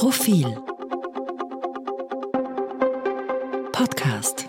Profil 0.00 0.46
Podcast 3.70 4.48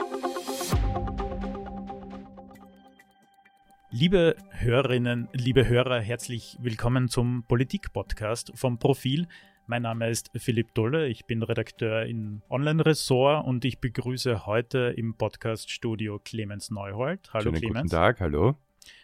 Liebe 3.89 4.37
Hörerinnen, 4.51 5.27
liebe 5.33 5.67
Hörer, 5.67 5.99
herzlich 5.99 6.57
willkommen 6.61 7.09
zum 7.09 7.43
Politik-Podcast 7.49 8.53
vom 8.55 8.79
Profil. 8.79 9.27
Mein 9.67 9.81
Name 9.81 10.09
ist 10.09 10.31
Philipp 10.37 10.73
Dolle, 10.73 11.09
ich 11.09 11.25
bin 11.25 11.43
Redakteur 11.43 12.05
im 12.05 12.41
Online-Ressort 12.49 13.45
und 13.45 13.65
ich 13.65 13.79
begrüße 13.79 14.45
heute 14.45 14.93
im 14.95 15.15
Podcast-Studio 15.15 16.21
Clemens 16.23 16.71
Neuhold. 16.71 17.29
Hallo 17.33 17.43
Schönen 17.49 17.59
Clemens. 17.59 17.91
Guten 17.91 18.01
Tag, 18.01 18.21
hallo. 18.21 18.55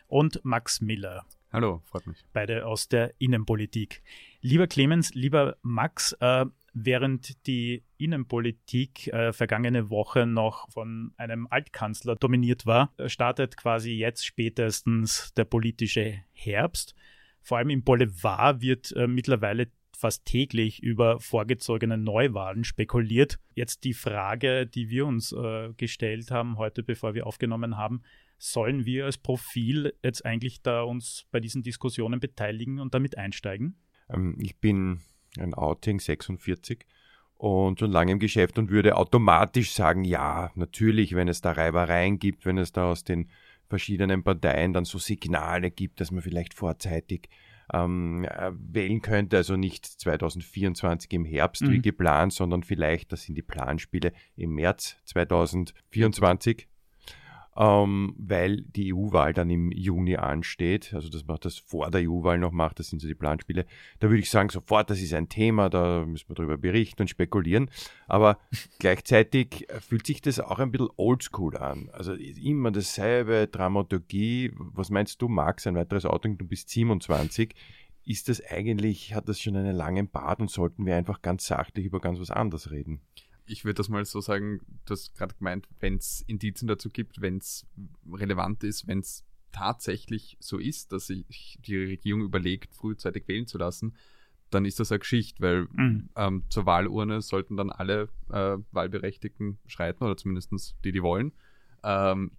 Und 0.08 0.40
Max 0.46 0.80
Miller. 0.80 1.26
Hallo, 1.52 1.82
freut 1.86 2.06
mich. 2.08 2.18
Beide 2.34 2.66
aus 2.66 2.90
der 2.90 3.14
Innenpolitik. 3.20 4.04
Lieber 4.42 4.68
Clemens, 4.68 5.14
lieber 5.14 5.58
Max, 5.62 6.12
äh, 6.20 6.46
während 6.74 7.48
die 7.48 7.84
Innenpolitik 7.98 9.08
äh, 9.08 9.32
vergangene 9.32 9.90
Woche 9.90 10.26
noch 10.26 10.70
von 10.70 11.14
einem 11.18 11.48
Altkanzler 11.50 12.16
dominiert 12.16 12.66
war, 12.66 12.94
startet 13.08 13.58
quasi 13.58 13.94
jetzt 13.94 14.26
spätestens 14.26 15.34
der 15.36 15.46
politische 15.46 16.22
Herbst. 16.34 16.94
Vor 17.42 17.58
allem 17.58 17.70
im 17.70 17.84
Boulevard 17.84 18.62
wird 18.62 18.92
äh, 18.92 19.08
mittlerweile 19.08 19.70
fast 19.98 20.26
täglich 20.26 20.84
über 20.84 21.20
vorgezogene 21.20 21.98
Neuwahlen 21.98 22.64
spekuliert. 22.64 23.40
Jetzt 23.56 23.84
die 23.84 23.94
Frage, 23.94 24.68
die 24.68 24.90
wir 24.90 25.08
uns 25.08 25.32
äh, 25.32 25.74
gestellt 25.78 26.30
haben 26.30 26.58
heute, 26.58 26.84
bevor 26.84 27.16
wir 27.16 27.26
aufgenommen 27.26 27.78
haben, 27.78 28.04
sollen 28.38 28.86
wir 28.86 29.06
als 29.06 29.18
Profil 29.18 29.94
jetzt 30.04 30.26
eigentlich 30.26 30.62
da 30.62 30.84
uns 30.84 31.26
bei 31.32 31.40
diesen 31.40 31.64
Diskussionen 31.64 32.20
beteiligen 32.20 32.80
und 32.80 32.94
damit 32.94 33.18
einsteigen? 33.18 33.78
Ähm, 34.10 34.36
ich 34.40 34.58
bin 34.58 35.02
ein 35.38 35.54
Outing 35.54 36.00
46 36.00 36.86
und 37.36 37.80
schon 37.80 37.92
lange 37.92 38.14
im 38.14 38.20
Geschäft 38.20 38.58
und 38.58 38.70
würde 38.70 38.96
automatisch 38.96 39.72
sagen, 39.72 40.04
ja, 40.04 40.52
natürlich, 40.56 41.16
wenn 41.16 41.28
es 41.28 41.42
da 41.42 41.52
Reibereien 41.52 42.20
gibt, 42.20 42.46
wenn 42.46 42.58
es 42.58 42.72
da 42.72 42.90
aus 42.90 43.04
den 43.04 43.30
verschiedenen 43.70 44.24
Parteien 44.24 44.74
dann 44.74 44.86
so 44.86 44.98
Signale 44.98 45.72
gibt, 45.72 46.00
dass 46.00 46.12
man 46.12 46.22
vielleicht 46.22 46.54
vorzeitig 46.54 47.30
ähm, 47.74 48.24
äh, 48.24 48.52
wählen 48.54 49.02
könnte, 49.02 49.38
also 49.38 49.58
nicht 49.58 49.86
2024 49.86 51.12
im 51.14 51.26
Herbst 51.26 51.64
mhm. 51.64 51.72
wie 51.72 51.82
geplant, 51.82 52.34
sondern 52.34 52.64
vielleicht, 52.64 53.12
das 53.12 53.24
sind 53.24 53.36
die 53.36 53.42
Planspiele 53.42 54.14
im 54.36 54.52
März 54.52 54.98
2024 55.06 56.68
ähm, 57.58 58.14
weil 58.20 58.62
die 58.62 58.94
EU-Wahl 58.94 59.34
dann 59.34 59.50
im 59.50 59.72
Juni 59.72 60.16
ansteht, 60.16 60.94
also 60.94 61.10
dass 61.10 61.26
man 61.26 61.38
das 61.42 61.58
vor 61.58 61.90
der 61.90 62.08
EU-Wahl 62.08 62.38
noch 62.38 62.52
macht, 62.52 62.80
das 62.80 62.90
sind 62.90 63.02
so 63.02 63.08
die 63.08 63.16
Planspiele, 63.16 63.66
da 64.00 64.10
würde 64.10 64.20
ich 64.20 64.30
sagen, 64.30 64.50
sofort, 64.50 64.92
das 64.92 65.02
ist 65.02 65.14
ein 65.14 65.28
Thema, 65.28 65.70
da 65.70 66.06
müssen 66.06 66.30
wir 66.30 66.36
darüber 66.36 66.58
berichten 66.58 67.02
und 67.02 67.08
spekulieren, 67.08 67.72
aber 68.08 68.38
gleichzeitig 68.80 69.68
fühlt 69.80 70.06
sich 70.06 70.22
das 70.22 70.40
auch 70.40 70.60
ein 70.60 70.72
bisschen 70.72 70.90
oldschool 70.98 71.58
an, 71.58 71.90
also 71.92 72.14
immer 72.14 72.72
dasselbe, 72.72 73.48
Dramaturgie, 73.48 74.52
was 74.56 74.92
meinst 74.92 75.22
du, 75.22 75.28
Max, 75.28 75.66
ein 75.66 75.76
weiteres 75.76 76.06
Outing, 76.06 76.38
du 76.38 76.46
bist 76.46 76.70
27, 76.70 77.56
ist 78.06 78.30
das 78.30 78.42
eigentlich, 78.46 79.16
hat 79.16 79.28
das 79.28 79.42
schon 79.42 79.56
einen 79.56 79.76
langen 79.76 80.10
Bart 80.10 80.40
und 80.40 80.52
sollten 80.52 80.86
wir 80.86 80.96
einfach 80.96 81.22
ganz 81.22 81.48
sachlich 81.48 81.86
über 81.86 82.00
ganz 82.00 82.20
was 82.20 82.32
anderes 82.32 82.72
reden? 82.72 83.02
Ich 83.48 83.66
würde 83.66 83.76
das 83.76 83.90
mal 83.90 84.04
so 84.06 84.22
sagen, 84.22 84.62
du 84.86 84.92
hast 84.92 85.16
gerade 85.16 85.36
gemeint, 85.36 85.68
wenn 85.80 85.96
es 85.96 86.22
Indizien 86.28 86.68
dazu 86.68 86.90
gibt, 86.90 87.22
wenn 87.22 87.38
es 87.38 87.66
relevant 88.12 88.64
ist, 88.64 88.88
wenn 88.88 89.00
es 89.00 89.26
tatsächlich 89.52 90.38
so 90.40 90.58
ist, 90.58 90.92
dass 90.92 91.08
sich 91.08 91.58
die 91.66 91.78
Regierung 91.78 92.22
überlegt, 92.22 92.76
frühzeitig 92.76 93.28
wählen 93.28 93.48
zu 93.48 93.58
lassen, 93.58 93.96
dann 94.50 94.66
ist 94.66 94.80
das 94.80 94.92
eine 94.92 95.00
Geschichte, 95.00 95.42
weil 95.42 95.68
mhm. 95.74 96.10
ähm, 96.16 96.44
zur 96.50 96.66
Wahlurne 96.66 97.22
sollten 97.22 97.58
dann 97.58 97.70
alle 97.70 98.10
äh, 98.30 98.58
Wahlberechtigten 98.72 99.58
schreiten 99.66 100.04
oder 100.04 100.16
zumindest 100.16 100.76
die, 100.84 100.92
die 100.92 101.04
wollen. 101.04 101.34
Ähm, 101.84 102.32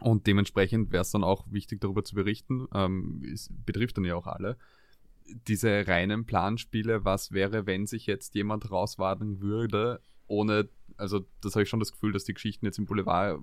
und 0.00 0.26
dementsprechend 0.26 0.92
wäre 0.92 1.02
es 1.02 1.10
dann 1.10 1.24
auch 1.24 1.46
wichtig, 1.50 1.80
darüber 1.80 2.04
zu 2.04 2.14
berichten. 2.14 2.66
Ähm, 2.74 3.22
es 3.32 3.50
betrifft 3.64 3.96
dann 3.96 4.04
ja 4.04 4.16
auch 4.16 4.26
alle. 4.26 4.58
Diese 5.48 5.86
reinen 5.86 6.26
Planspiele, 6.26 7.04
was 7.04 7.32
wäre, 7.32 7.66
wenn 7.66 7.86
sich 7.86 8.06
jetzt 8.06 8.34
jemand 8.34 8.70
rauswagen 8.70 9.40
würde, 9.40 10.00
ohne, 10.26 10.68
also 10.96 11.26
das 11.40 11.54
habe 11.54 11.62
ich 11.62 11.68
schon 11.68 11.80
das 11.80 11.92
Gefühl, 11.92 12.12
dass 12.12 12.24
die 12.24 12.34
Geschichten 12.34 12.66
jetzt 12.66 12.78
im 12.78 12.86
Boulevard 12.86 13.40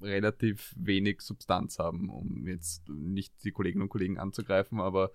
relativ 0.00 0.74
wenig 0.76 1.20
Substanz 1.20 1.78
haben, 1.78 2.10
um 2.10 2.46
jetzt 2.46 2.88
nicht 2.88 3.44
die 3.44 3.52
Kolleginnen 3.52 3.82
und 3.82 3.88
Kollegen 3.88 4.18
anzugreifen, 4.18 4.80
aber 4.80 5.12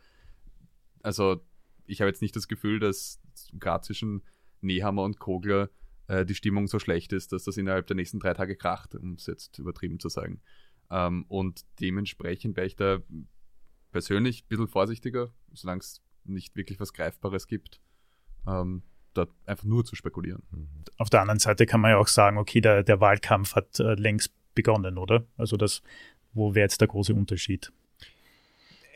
also 1.03 1.41
ich 1.85 2.01
habe 2.01 2.09
jetzt 2.09 2.21
nicht 2.21 2.35
das 2.35 2.47
Gefühl, 2.47 2.79
dass 2.79 3.21
gerade 3.53 3.85
zwischen 3.85 4.23
Nehammer 4.61 5.03
und 5.03 5.19
Kogler 5.19 5.69
äh, 6.07 6.25
die 6.25 6.35
Stimmung 6.35 6.67
so 6.67 6.79
schlecht 6.79 7.13
ist, 7.13 7.31
dass 7.31 7.43
das 7.43 7.57
innerhalb 7.57 7.87
der 7.87 7.95
nächsten 7.95 8.19
drei 8.19 8.33
Tage 8.33 8.55
kracht, 8.55 8.95
um 8.95 9.13
es 9.13 9.25
jetzt 9.25 9.59
übertrieben 9.59 9.99
zu 9.99 10.09
sagen. 10.09 10.41
Ähm, 10.89 11.25
und 11.27 11.65
dementsprechend 11.79 12.55
wäre 12.55 12.67
ich 12.67 12.75
da 12.75 12.99
persönlich 13.91 14.43
ein 14.43 14.47
bisschen 14.47 14.67
vorsichtiger, 14.67 15.33
solange 15.53 15.79
es 15.79 16.01
nicht 16.23 16.55
wirklich 16.55 16.79
was 16.79 16.93
Greifbares 16.93 17.47
gibt. 17.47 17.81
Ähm, 18.45 18.83
da 19.17 19.27
einfach 19.45 19.65
nur 19.65 19.85
zu 19.85 19.95
spekulieren. 19.95 20.43
Mhm. 20.51 20.67
Auf 20.97 21.09
der 21.09 21.21
anderen 21.21 21.39
Seite 21.39 21.65
kann 21.65 21.81
man 21.81 21.91
ja 21.91 21.97
auch 21.97 22.07
sagen, 22.07 22.37
okay, 22.37 22.61
der, 22.61 22.83
der 22.83 22.99
Wahlkampf 23.01 23.55
hat 23.55 23.79
äh, 23.79 23.93
längst 23.95 24.31
begonnen, 24.55 24.97
oder? 24.97 25.25
Also 25.37 25.57
das, 25.57 25.81
wo 26.33 26.55
wäre 26.55 26.63
jetzt 26.63 26.81
der 26.81 26.87
große 26.87 27.13
Unterschied? 27.13 27.71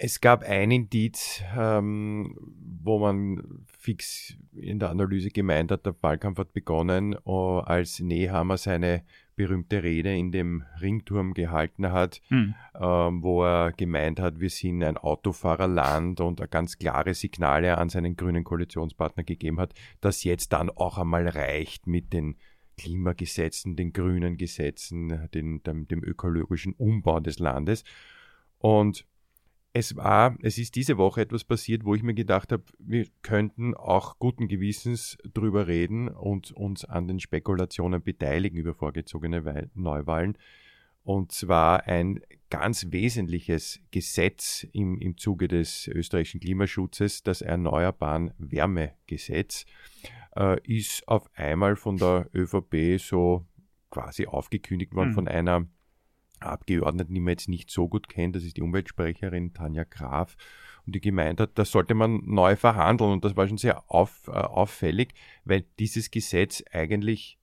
Es 0.03 0.19
gab 0.19 0.41
ein 0.41 0.71
Indiz, 0.71 1.43
ähm, 1.55 2.35
wo 2.83 2.97
man 2.97 3.63
fix 3.67 4.35
in 4.51 4.79
der 4.79 4.89
Analyse 4.89 5.29
gemeint 5.29 5.69
hat, 5.69 5.85
der 5.85 5.93
Wahlkampf 6.01 6.39
hat 6.39 6.53
begonnen, 6.53 7.15
uh, 7.23 7.59
als 7.59 7.99
Nehammer 7.99 8.57
seine 8.57 9.03
berühmte 9.35 9.83
Rede 9.83 10.11
in 10.17 10.31
dem 10.31 10.63
Ringturm 10.81 11.35
gehalten 11.35 11.91
hat, 11.91 12.19
hm. 12.29 12.55
ähm, 12.73 13.21
wo 13.21 13.43
er 13.43 13.73
gemeint 13.73 14.19
hat, 14.19 14.39
wir 14.39 14.49
sind 14.49 14.81
ein 14.83 14.97
Autofahrerland 14.97 16.19
und 16.19 16.49
ganz 16.49 16.79
klare 16.79 17.13
Signale 17.13 17.77
an 17.77 17.89
seinen 17.89 18.15
grünen 18.15 18.43
Koalitionspartner 18.43 19.23
gegeben 19.23 19.59
hat, 19.59 19.75
dass 19.99 20.23
jetzt 20.23 20.51
dann 20.51 20.71
auch 20.71 20.97
einmal 20.97 21.27
reicht 21.27 21.85
mit 21.85 22.11
den 22.11 22.37
Klimagesetzen, 22.75 23.75
den 23.75 23.93
grünen 23.93 24.37
Gesetzen, 24.37 25.29
den, 25.31 25.61
dem, 25.61 25.87
dem 25.87 26.03
ökologischen 26.03 26.73
Umbau 26.73 27.19
des 27.19 27.37
Landes. 27.37 27.83
Und 28.57 29.05
es 29.73 29.95
war, 29.95 30.37
es 30.41 30.57
ist 30.57 30.75
diese 30.75 30.97
Woche 30.97 31.21
etwas 31.21 31.43
passiert, 31.43 31.85
wo 31.85 31.95
ich 31.95 32.03
mir 32.03 32.13
gedacht 32.13 32.51
habe, 32.51 32.63
wir 32.77 33.05
könnten 33.21 33.73
auch 33.73 34.19
guten 34.19 34.47
Gewissens 34.47 35.17
drüber 35.33 35.67
reden 35.67 36.09
und 36.09 36.51
uns 36.51 36.83
an 36.83 37.07
den 37.07 37.19
Spekulationen 37.19 38.01
beteiligen 38.01 38.57
über 38.57 38.73
vorgezogene 38.73 39.69
Neuwahlen. 39.73 40.37
Und 41.03 41.31
zwar 41.31 41.87
ein 41.87 42.19
ganz 42.49 42.87
wesentliches 42.89 43.79
Gesetz 43.91 44.67
im, 44.71 44.99
im 44.99 45.17
Zuge 45.17 45.47
des 45.47 45.87
österreichischen 45.87 46.41
Klimaschutzes, 46.41 47.23
das 47.23 47.41
Erneuerbaren 47.41 48.33
Wärmegesetz, 48.37 49.65
äh, 50.35 50.59
ist 50.63 51.07
auf 51.07 51.29
einmal 51.33 51.75
von 51.75 51.97
der 51.97 52.29
ÖVP 52.35 52.99
so 52.99 53.45
quasi 53.89 54.27
aufgekündigt 54.27 54.93
worden 54.93 55.09
mhm. 55.09 55.15
von 55.15 55.27
einer 55.27 55.65
Abgeordneten, 56.43 57.13
die 57.13 57.19
man 57.19 57.31
jetzt 57.31 57.49
nicht 57.49 57.69
so 57.69 57.87
gut 57.87 58.09
kennt, 58.09 58.35
das 58.35 58.43
ist 58.43 58.57
die 58.57 58.61
Umweltsprecherin 58.61 59.53
Tanja 59.53 59.83
Graf, 59.83 60.35
und 60.85 60.95
die 60.95 61.01
gemeint 61.01 61.39
hat, 61.39 61.51
das 61.55 61.71
sollte 61.71 61.93
man 61.93 62.21
neu 62.25 62.55
verhandeln. 62.55 63.11
Und 63.11 63.25
das 63.25 63.35
war 63.35 63.47
schon 63.47 63.57
sehr 63.57 63.83
auf, 63.89 64.27
äh, 64.27 64.31
auffällig, 64.31 65.13
weil 65.45 65.65
dieses 65.79 66.11
Gesetz 66.11 66.63
eigentlich 66.71 67.37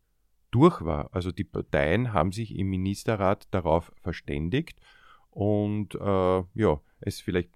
durch 0.50 0.84
war. 0.84 1.14
Also 1.14 1.30
die 1.30 1.44
Parteien 1.44 2.12
haben 2.12 2.32
sich 2.32 2.56
im 2.56 2.68
Ministerrat 2.68 3.46
darauf 3.50 3.92
verständigt 4.02 4.80
und 5.30 5.94
äh, 5.94 6.42
ja, 6.54 6.80
es 7.00 7.20
vielleicht. 7.20 7.50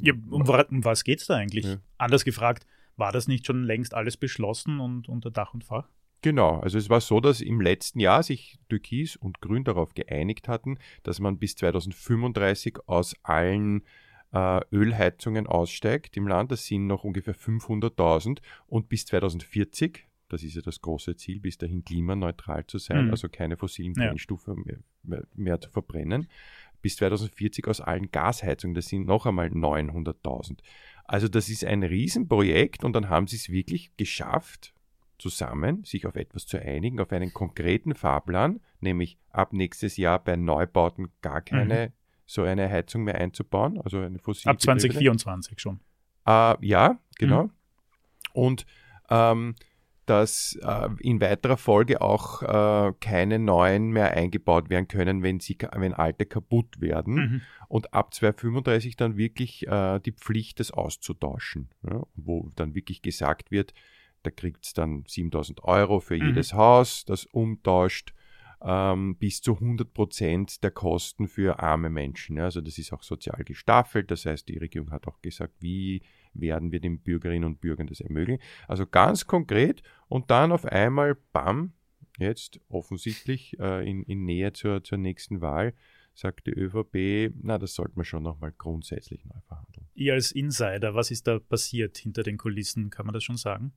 Ja, 0.00 0.12
um, 0.12 0.42
um 0.42 0.84
was 0.84 1.04
geht 1.04 1.20
es 1.20 1.26
da 1.26 1.36
eigentlich? 1.36 1.64
Ja. 1.64 1.76
Anders 1.98 2.24
gefragt, 2.24 2.66
war 2.96 3.12
das 3.12 3.28
nicht 3.28 3.46
schon 3.46 3.62
längst 3.62 3.94
alles 3.94 4.16
beschlossen 4.16 4.80
und 4.80 5.08
unter 5.08 5.30
Dach 5.30 5.54
und 5.54 5.64
Fach? 5.64 5.88
Genau, 6.22 6.60
also 6.60 6.78
es 6.78 6.90
war 6.90 7.00
so, 7.00 7.20
dass 7.20 7.40
im 7.40 7.60
letzten 7.60 8.00
Jahr 8.00 8.22
sich 8.22 8.58
Türkis 8.68 9.16
und 9.16 9.40
Grün 9.40 9.64
darauf 9.64 9.94
geeinigt 9.94 10.48
hatten, 10.48 10.78
dass 11.02 11.20
man 11.20 11.38
bis 11.38 11.56
2035 11.56 12.78
aus 12.86 13.14
allen 13.22 13.82
äh, 14.32 14.60
Ölheizungen 14.72 15.46
aussteigt 15.46 16.16
im 16.16 16.26
Land. 16.26 16.52
Das 16.52 16.66
sind 16.66 16.86
noch 16.86 17.04
ungefähr 17.04 17.34
500.000 17.34 18.40
und 18.66 18.88
bis 18.88 19.06
2040, 19.06 20.06
das 20.28 20.42
ist 20.42 20.56
ja 20.56 20.62
das 20.62 20.80
große 20.80 21.16
Ziel, 21.16 21.40
bis 21.40 21.58
dahin 21.58 21.84
klimaneutral 21.84 22.66
zu 22.66 22.78
sein, 22.78 23.06
mhm. 23.06 23.10
also 23.12 23.28
keine 23.28 23.56
fossilen 23.56 23.92
Brennstoffe 23.92 24.48
ja. 24.48 24.54
mehr, 24.54 24.78
mehr, 25.02 25.24
mehr, 25.34 25.60
zu 25.60 25.70
verbrennen, 25.70 26.28
bis 26.82 26.96
2040 26.96 27.66
aus 27.68 27.80
allen 27.80 28.10
Gasheizungen, 28.10 28.74
das 28.74 28.88
sind 28.88 29.06
noch 29.06 29.26
einmal 29.26 29.48
900.000. 29.48 30.58
Also 31.04 31.28
das 31.28 31.48
ist 31.48 31.64
ein 31.64 31.84
Riesenprojekt 31.84 32.84
und 32.84 32.94
dann 32.94 33.08
haben 33.08 33.28
sie 33.28 33.36
es 33.36 33.48
wirklich 33.48 33.96
geschafft, 33.96 34.74
zusammen, 35.18 35.84
sich 35.84 36.06
auf 36.06 36.16
etwas 36.16 36.46
zu 36.46 36.60
einigen, 36.60 37.00
auf 37.00 37.12
einen 37.12 37.32
konkreten 37.32 37.94
Fahrplan, 37.94 38.60
nämlich 38.80 39.18
ab 39.30 39.52
nächstes 39.52 39.96
Jahr 39.96 40.22
bei 40.22 40.36
Neubauten 40.36 41.08
gar 41.22 41.40
keine 41.40 41.88
mhm. 41.88 41.92
so 42.26 42.42
eine 42.42 42.68
Heizung 42.68 43.04
mehr 43.04 43.16
einzubauen, 43.16 43.80
also 43.80 44.00
eine 44.00 44.18
fossile. 44.18 44.52
Ab 44.52 44.60
2024 44.60 45.60
schon. 45.60 45.80
Äh, 46.26 46.54
ja, 46.66 46.98
genau. 47.18 47.44
Mhm. 47.44 47.50
Und 48.32 48.66
ähm, 49.08 49.54
dass 50.06 50.56
äh, 50.62 50.88
in 51.00 51.20
weiterer 51.20 51.56
Folge 51.56 52.00
auch 52.00 52.42
äh, 52.42 52.92
keine 53.00 53.38
neuen 53.38 53.90
mehr 53.90 54.12
eingebaut 54.12 54.70
werden 54.70 54.86
können, 54.86 55.22
wenn 55.22 55.40
sie 55.40 55.58
wenn 55.74 55.94
alte 55.94 56.26
kaputt 56.26 56.80
werden 56.80 57.14
Mhm. 57.14 57.40
und 57.68 57.92
ab 57.92 58.14
2035 58.14 58.96
dann 58.96 59.16
wirklich 59.16 59.66
äh, 59.66 59.98
die 60.00 60.12
Pflicht, 60.12 60.60
das 60.60 60.70
auszutauschen, 60.70 61.70
ja, 61.82 62.02
wo 62.14 62.50
dann 62.54 62.74
wirklich 62.74 63.02
gesagt 63.02 63.50
wird, 63.50 63.74
da 64.26 64.30
kriegt 64.30 64.64
es 64.64 64.72
dann 64.74 65.04
7000 65.06 65.62
Euro 65.64 66.00
für 66.00 66.16
Mhm. 66.16 66.26
jedes 66.28 66.52
Haus, 66.52 67.04
das 67.04 67.24
umtauscht 67.26 68.12
ähm, 68.62 69.16
bis 69.16 69.42
zu 69.42 69.54
100 69.54 69.92
Prozent 69.92 70.64
der 70.64 70.70
Kosten 70.70 71.28
für 71.28 71.60
arme 71.60 71.90
Menschen. 71.90 72.38
Also 72.40 72.60
das 72.60 72.78
ist 72.78 72.92
auch 72.92 73.02
sozial 73.02 73.44
gestaffelt, 73.44 74.10
das 74.10 74.24
heißt, 74.26 74.48
die 74.48 74.58
Regierung 74.58 74.90
hat 74.90 75.06
auch 75.06 75.20
gesagt, 75.22 75.54
wie 75.60 76.02
werden 76.32 76.72
wir 76.72 76.80
den 76.80 77.00
Bürgerinnen 77.00 77.44
und 77.44 77.60
Bürgern 77.60 77.86
das 77.86 78.00
ermöglichen. 78.00 78.42
Also 78.66 78.86
ganz 78.86 79.26
konkret 79.26 79.82
und 80.08 80.30
dann 80.30 80.52
auf 80.52 80.64
einmal, 80.64 81.16
bam, 81.32 81.72
jetzt 82.18 82.60
offensichtlich 82.68 83.58
äh, 83.60 83.88
in, 83.88 84.02
in 84.04 84.24
Nähe 84.24 84.52
zur, 84.52 84.82
zur 84.82 84.98
nächsten 84.98 85.40
Wahl, 85.40 85.74
sagt 86.14 86.46
die 86.46 86.52
ÖVP, 86.52 87.34
na, 87.42 87.58
das 87.58 87.74
sollte 87.74 87.92
man 87.96 88.06
schon 88.06 88.22
nochmal 88.22 88.52
grundsätzlich 88.56 89.24
neu 89.26 89.38
verhandeln. 89.46 89.86
Ihr 89.94 90.14
als 90.14 90.32
Insider, 90.32 90.94
was 90.94 91.10
ist 91.10 91.26
da 91.26 91.38
passiert 91.38 91.98
hinter 91.98 92.22
den 92.22 92.38
Kulissen? 92.38 92.88
Kann 92.88 93.04
man 93.04 93.12
das 93.12 93.22
schon 93.22 93.36
sagen? 93.36 93.72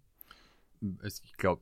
Ich 1.04 1.34
glaube, 1.38 1.62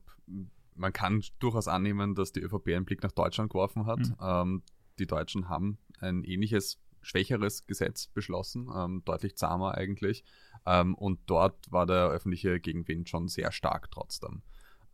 man 0.76 0.94
kann 0.94 1.24
durchaus 1.40 1.68
annehmen, 1.68 2.16
dass 2.16 2.32
die 2.32 2.42
ÖVP 2.42 2.70
einen 2.70 2.86
Blick 2.86 3.04
nach 3.04 3.12
Deutschland 3.12 3.52
geworfen 3.52 3.86
hat. 3.86 4.00
Mhm. 4.00 4.16
Ähm, 4.22 4.64
die 5.00 5.08
Deutschen 5.08 5.50
haben 5.50 5.78
ein 6.00 6.24
ähnliches, 6.24 6.80
schwächeres 7.02 7.66
Gesetz 7.66 8.08
beschlossen, 8.08 8.70
ähm, 8.76 9.02
deutlich 9.06 9.36
zahmer 9.36 9.76
eigentlich. 9.76 10.24
Ähm, 10.66 10.96
und 10.96 11.20
dort 11.26 11.72
war 11.72 11.86
der 11.86 12.10
öffentliche 12.10 12.60
Gegenwind 12.60 13.10
schon 13.10 13.28
sehr 13.28 13.52
stark 13.52 13.92
trotzdem. 13.92 14.42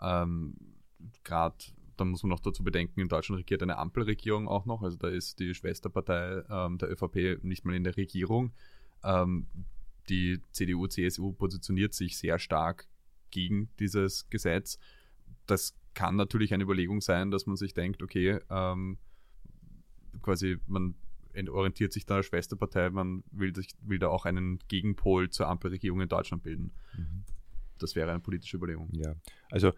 Ähm, 0.02 0.56
Gerade, 1.24 1.58
dann 1.98 2.10
muss 2.10 2.24
man 2.24 2.30
noch 2.30 2.40
dazu 2.40 2.64
bedenken, 2.64 3.02
in 3.02 3.10
Deutschland 3.10 3.40
regiert 3.40 3.62
eine 3.62 3.78
Ampelregierung 3.78 4.48
auch 4.48 4.66
noch. 4.66 4.84
Also 4.84 4.98
da 4.98 5.10
ist 5.10 5.40
die 5.40 5.54
Schwesterpartei 5.54 6.44
ähm, 6.50 6.78
der 6.78 6.92
ÖVP 6.92 7.44
nicht 7.44 7.66
mal 7.66 7.76
in 7.76 7.84
der 7.84 7.98
Regierung. 7.98 8.54
Ähm, 9.04 9.48
die 10.10 10.42
CDU, 10.52 10.88
CSU 10.88 11.34
positioniert 11.34 11.94
sich 11.94 12.18
sehr 12.18 12.40
stark 12.40 12.88
gegen 13.34 13.70
dieses 13.80 14.30
Gesetz. 14.30 14.78
Das 15.48 15.76
kann 15.94 16.16
natürlich 16.16 16.54
eine 16.54 16.64
Überlegung 16.64 17.02
sein, 17.02 17.32
dass 17.32 17.46
man 17.46 17.58
sich 17.58 17.74
denkt, 17.74 18.02
okay, 18.02 18.40
ähm, 18.50 18.98
quasi 20.22 20.58
man 20.68 20.96
orientiert 21.50 21.92
sich 21.92 22.06
da 22.06 22.18
der 22.18 22.24
Schwesterpartei, 22.24 22.92
man 22.92 23.24
will, 23.32 23.56
sich, 23.56 23.76
will 23.82 23.98
da 23.98 24.08
auch 24.08 24.26
einen 24.26 24.60
Gegenpol 24.68 25.32
zur 25.32 25.48
Ampelregierung 25.48 26.02
in 26.02 26.08
Deutschland 26.08 26.44
bilden. 26.44 26.72
Das 27.80 27.96
wäre 27.96 28.12
eine 28.12 28.20
politische 28.20 28.58
Überlegung. 28.58 28.90
Ja, 28.94 29.16
also 29.50 29.74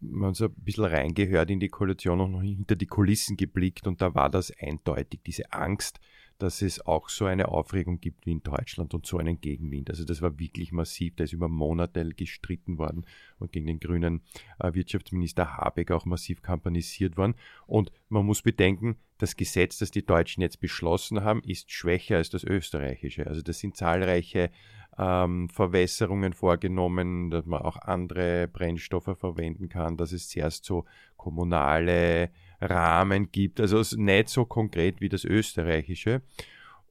man 0.00 0.28
hat 0.28 0.36
so 0.36 0.46
ein 0.46 0.54
bisschen 0.54 0.84
reingehört 0.84 1.50
in 1.50 1.60
die 1.60 1.68
Koalition 1.68 2.20
und 2.20 2.32
noch 2.32 2.42
hinter 2.42 2.76
die 2.76 2.86
Kulissen 2.86 3.36
geblickt 3.36 3.86
und 3.86 4.00
da 4.00 4.14
war 4.14 4.30
das 4.30 4.52
eindeutig, 4.58 5.20
diese 5.26 5.52
Angst, 5.52 5.98
dass 6.38 6.62
es 6.62 6.84
auch 6.84 7.08
so 7.08 7.24
eine 7.24 7.48
Aufregung 7.48 8.00
gibt 8.00 8.26
wie 8.26 8.32
in 8.32 8.42
Deutschland 8.42 8.94
und 8.94 9.06
so 9.06 9.18
einen 9.18 9.40
Gegenwind. 9.40 9.90
Also 9.90 10.04
das 10.04 10.22
war 10.22 10.38
wirklich 10.38 10.72
massiv, 10.72 11.16
da 11.16 11.24
ist 11.24 11.32
über 11.32 11.48
Monate 11.48 12.04
gestritten 12.10 12.78
worden 12.78 13.06
und 13.38 13.52
gegen 13.52 13.66
den 13.66 13.80
grünen 13.80 14.22
äh, 14.58 14.74
Wirtschaftsminister 14.74 15.56
Habeck 15.56 15.90
auch 15.90 16.04
massiv 16.04 16.42
kampanisiert 16.42 17.16
worden. 17.16 17.34
Und 17.66 17.90
man 18.08 18.26
muss 18.26 18.42
bedenken, 18.42 18.96
das 19.18 19.36
Gesetz, 19.36 19.78
das 19.78 19.90
die 19.90 20.04
Deutschen 20.04 20.42
jetzt 20.42 20.60
beschlossen 20.60 21.24
haben, 21.24 21.42
ist 21.42 21.70
schwächer 21.70 22.16
als 22.16 22.28
das 22.30 22.44
österreichische. 22.44 23.26
Also 23.26 23.40
das 23.40 23.58
sind 23.58 23.76
zahlreiche 23.76 24.50
ähm, 24.98 25.48
Verwässerungen 25.48 26.32
vorgenommen, 26.32 27.30
dass 27.30 27.46
man 27.46 27.62
auch 27.62 27.76
andere 27.76 28.48
Brennstoffe 28.48 29.16
verwenden 29.18 29.68
kann, 29.68 29.96
dass 29.96 30.12
es 30.12 30.28
zuerst 30.28 30.64
so 30.64 30.84
kommunale 31.16 32.30
Rahmen 32.60 33.30
gibt, 33.32 33.60
also 33.60 33.78
es 33.78 33.92
ist 33.92 33.98
nicht 33.98 34.28
so 34.28 34.44
konkret 34.44 35.00
wie 35.00 35.08
das 35.08 35.24
österreichische. 35.24 36.22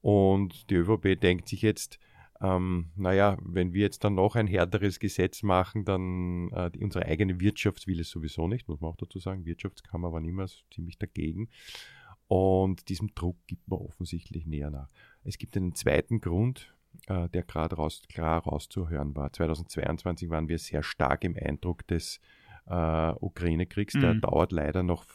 Und 0.01 0.69
die 0.69 0.75
ÖVP 0.75 1.19
denkt 1.19 1.47
sich 1.47 1.61
jetzt, 1.63 1.99
ähm, 2.41 2.91
naja, 2.95 3.37
wenn 3.41 3.73
wir 3.73 3.81
jetzt 3.81 4.03
dann 4.03 4.15
noch 4.15 4.35
ein 4.35 4.45
härteres 4.47 4.99
Gesetz 4.99 5.41
machen, 5.41 5.85
dann 5.85 6.49
äh, 6.51 6.69
die, 6.69 6.83
unsere 6.83 7.05
eigene 7.05 7.39
Wirtschaft 7.39 7.87
will 7.87 7.99
es 7.99 8.09
sowieso 8.09 8.47
nicht, 8.47 8.67
muss 8.67 8.81
man 8.81 8.91
auch 8.91 8.97
dazu 8.97 9.19
sagen. 9.19 9.45
Wirtschaftskammer 9.45 10.11
waren 10.11 10.25
immer 10.25 10.45
ziemlich 10.73 10.97
dagegen. 10.99 11.49
Und 12.27 12.89
diesem 12.89 13.13
Druck 13.15 13.37
gibt 13.47 13.67
man 13.67 13.79
offensichtlich 13.79 14.45
näher 14.45 14.69
nach. 14.71 14.89
Es 15.23 15.37
gibt 15.37 15.55
einen 15.55 15.75
zweiten 15.75 16.21
Grund, 16.21 16.73
äh, 17.07 17.29
der 17.29 17.43
gerade 17.43 17.75
raus, 17.75 18.01
klar 18.11 18.43
rauszuhören 18.43 19.15
war. 19.15 19.31
2022 19.31 20.29
waren 20.29 20.49
wir 20.49 20.57
sehr 20.59 20.83
stark 20.83 21.23
im 21.23 21.35
Eindruck 21.35 21.87
des 21.87 22.19
äh, 22.67 23.11
Ukraine-Kriegs. 23.19 23.93
Der 23.93 24.15
Mhm. 24.15 24.21
dauert 24.21 24.51
leider 24.51 24.83
noch 24.83 25.05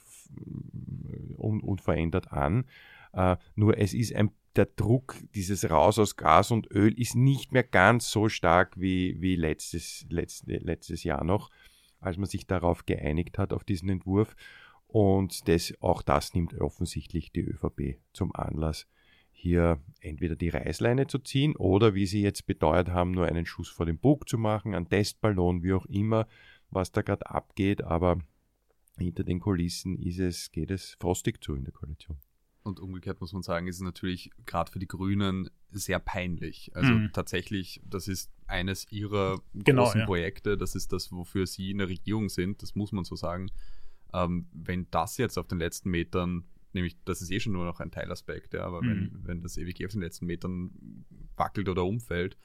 un 1.36 1.60
unverändert 1.60 2.32
an. 2.32 2.64
Äh, 3.12 3.36
nur 3.54 3.78
es 3.78 3.94
ist 3.94 4.14
ein, 4.14 4.30
der 4.56 4.66
Druck, 4.66 5.16
dieses 5.34 5.70
Raus 5.70 5.98
aus 5.98 6.16
Gas 6.16 6.50
und 6.50 6.70
Öl 6.70 6.98
ist 6.98 7.14
nicht 7.14 7.52
mehr 7.52 7.62
ganz 7.62 8.10
so 8.10 8.28
stark 8.28 8.78
wie, 8.80 9.20
wie 9.20 9.36
letztes, 9.36 10.06
letzte, 10.10 10.56
letztes 10.56 11.04
Jahr 11.04 11.24
noch, 11.24 11.50
als 12.00 12.16
man 12.16 12.26
sich 12.26 12.46
darauf 12.46 12.86
geeinigt 12.86 13.38
hat, 13.38 13.52
auf 13.52 13.64
diesen 13.64 13.88
Entwurf. 13.88 14.34
Und 14.86 15.46
das, 15.46 15.72
auch 15.80 16.02
das 16.02 16.34
nimmt 16.34 16.60
offensichtlich 16.60 17.30
die 17.30 17.42
ÖVP 17.42 17.98
zum 18.12 18.34
Anlass, 18.34 18.88
hier 19.30 19.78
entweder 20.00 20.34
die 20.34 20.48
Reißleine 20.48 21.06
zu 21.06 21.20
ziehen 21.20 21.54
oder, 21.56 21.94
wie 21.94 22.06
sie 22.06 22.20
jetzt 22.20 22.46
beteuert 22.46 22.88
haben, 22.88 23.12
nur 23.12 23.26
einen 23.26 23.46
Schuss 23.46 23.68
vor 23.68 23.86
den 23.86 23.98
Bug 23.98 24.28
zu 24.28 24.36
machen, 24.36 24.74
einen 24.74 24.88
Testballon, 24.88 25.62
wie 25.62 25.72
auch 25.72 25.86
immer, 25.86 26.26
was 26.70 26.90
da 26.90 27.02
gerade 27.02 27.30
abgeht. 27.30 27.84
Aber 27.84 28.18
hinter 29.00 29.24
den 29.24 29.40
Kulissen 29.40 29.96
ist 29.98 30.18
es, 30.18 30.50
geht 30.52 30.70
es 30.70 30.96
frostig 31.00 31.42
zu 31.42 31.54
in 31.54 31.64
der 31.64 31.72
Koalition. 31.72 32.18
Und 32.62 32.78
umgekehrt 32.78 33.20
muss 33.22 33.32
man 33.32 33.42
sagen, 33.42 33.66
ist 33.68 33.76
es 33.76 33.82
natürlich 33.82 34.30
gerade 34.44 34.70
für 34.70 34.78
die 34.78 34.86
Grünen 34.86 35.48
sehr 35.70 35.98
peinlich. 35.98 36.70
Also 36.74 36.92
Mhm. 36.94 37.12
tatsächlich, 37.12 37.80
das 37.84 38.06
ist 38.06 38.30
eines 38.46 38.90
ihrer 38.92 39.40
Genau, 39.54 39.84
großen 39.84 40.00
ja. 40.00 40.06
Projekte. 40.06 40.58
Das 40.58 40.74
ist 40.74 40.92
das, 40.92 41.10
wofür 41.10 41.46
sie 41.46 41.70
in 41.70 41.78
der 41.78 41.88
Regierung 41.88 42.28
sind. 42.28 42.62
Das 42.62 42.74
muss 42.74 42.92
man 42.92 43.04
so 43.04 43.16
sagen. 43.16 43.50
Ähm, 44.12 44.48
wenn 44.52 44.88
das 44.90 45.16
jetzt 45.16 45.38
auf 45.38 45.46
den 45.48 45.58
letzten 45.58 45.90
Metern, 45.90 46.44
nämlich 46.74 46.96
das 47.04 47.22
ist 47.22 47.30
eh 47.30 47.40
schon 47.40 47.52
nur 47.54 47.64
noch 47.64 47.80
ein 47.80 47.90
Teilaspekt, 47.92 48.52
ja, 48.54 48.64
aber 48.66 48.82
Mhm. 48.82 48.88
wenn, 48.88 49.26
wenn 49.26 49.42
das 49.42 49.56
EWG 49.56 49.86
auf 49.86 49.92
den 49.92 50.02
letzten 50.02 50.26
Metern 50.26 51.04
wackelt 51.36 51.68
oder 51.68 51.84
umfällt, 51.86 52.36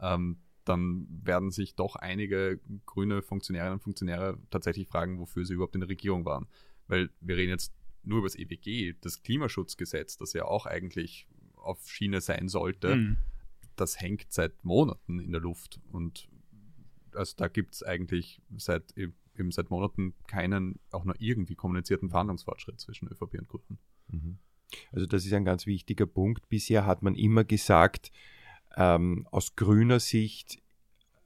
ähm, 0.00 0.38
dann 0.70 1.06
werden 1.22 1.50
sich 1.50 1.74
doch 1.74 1.96
einige 1.96 2.60
grüne 2.86 3.22
Funktionärinnen 3.22 3.74
und 3.74 3.82
Funktionäre 3.82 4.38
tatsächlich 4.50 4.88
fragen, 4.88 5.18
wofür 5.18 5.44
sie 5.44 5.54
überhaupt 5.54 5.74
in 5.74 5.80
der 5.80 5.90
Regierung 5.90 6.24
waren. 6.24 6.46
Weil 6.86 7.10
wir 7.20 7.36
reden 7.36 7.50
jetzt 7.50 7.74
nur 8.02 8.18
über 8.18 8.28
das 8.28 8.36
EWG, 8.36 8.94
das 9.00 9.22
Klimaschutzgesetz, 9.22 10.16
das 10.16 10.32
ja 10.32 10.44
auch 10.44 10.66
eigentlich 10.66 11.26
auf 11.56 11.88
Schiene 11.88 12.20
sein 12.20 12.48
sollte, 12.48 12.96
Mhm. 12.96 13.16
das 13.76 14.00
hängt 14.00 14.32
seit 14.32 14.64
Monaten 14.64 15.18
in 15.18 15.32
der 15.32 15.40
Luft. 15.40 15.80
Und 15.92 16.28
also 17.14 17.34
da 17.36 17.48
gibt 17.48 17.74
es 17.74 17.82
eigentlich 17.82 18.40
seit 18.56 18.94
eben 18.96 19.50
seit 19.52 19.70
Monaten 19.70 20.14
keinen 20.26 20.78
auch 20.90 21.04
nur 21.04 21.14
irgendwie 21.18 21.54
kommunizierten 21.54 22.10
Verhandlungsfortschritt 22.10 22.80
zwischen 22.80 23.08
ÖVP 23.08 23.38
und 23.38 23.48
Grünen. 23.48 23.78
Mhm. 24.08 24.38
Also 24.92 25.06
das 25.06 25.24
ist 25.26 25.32
ein 25.32 25.44
ganz 25.44 25.66
wichtiger 25.66 26.06
Punkt. 26.06 26.48
Bisher 26.48 26.86
hat 26.86 27.02
man 27.02 27.14
immer 27.14 27.44
gesagt, 27.44 28.12
ähm, 28.76 29.26
aus 29.30 29.56
grüner 29.56 30.00
Sicht 30.00 30.60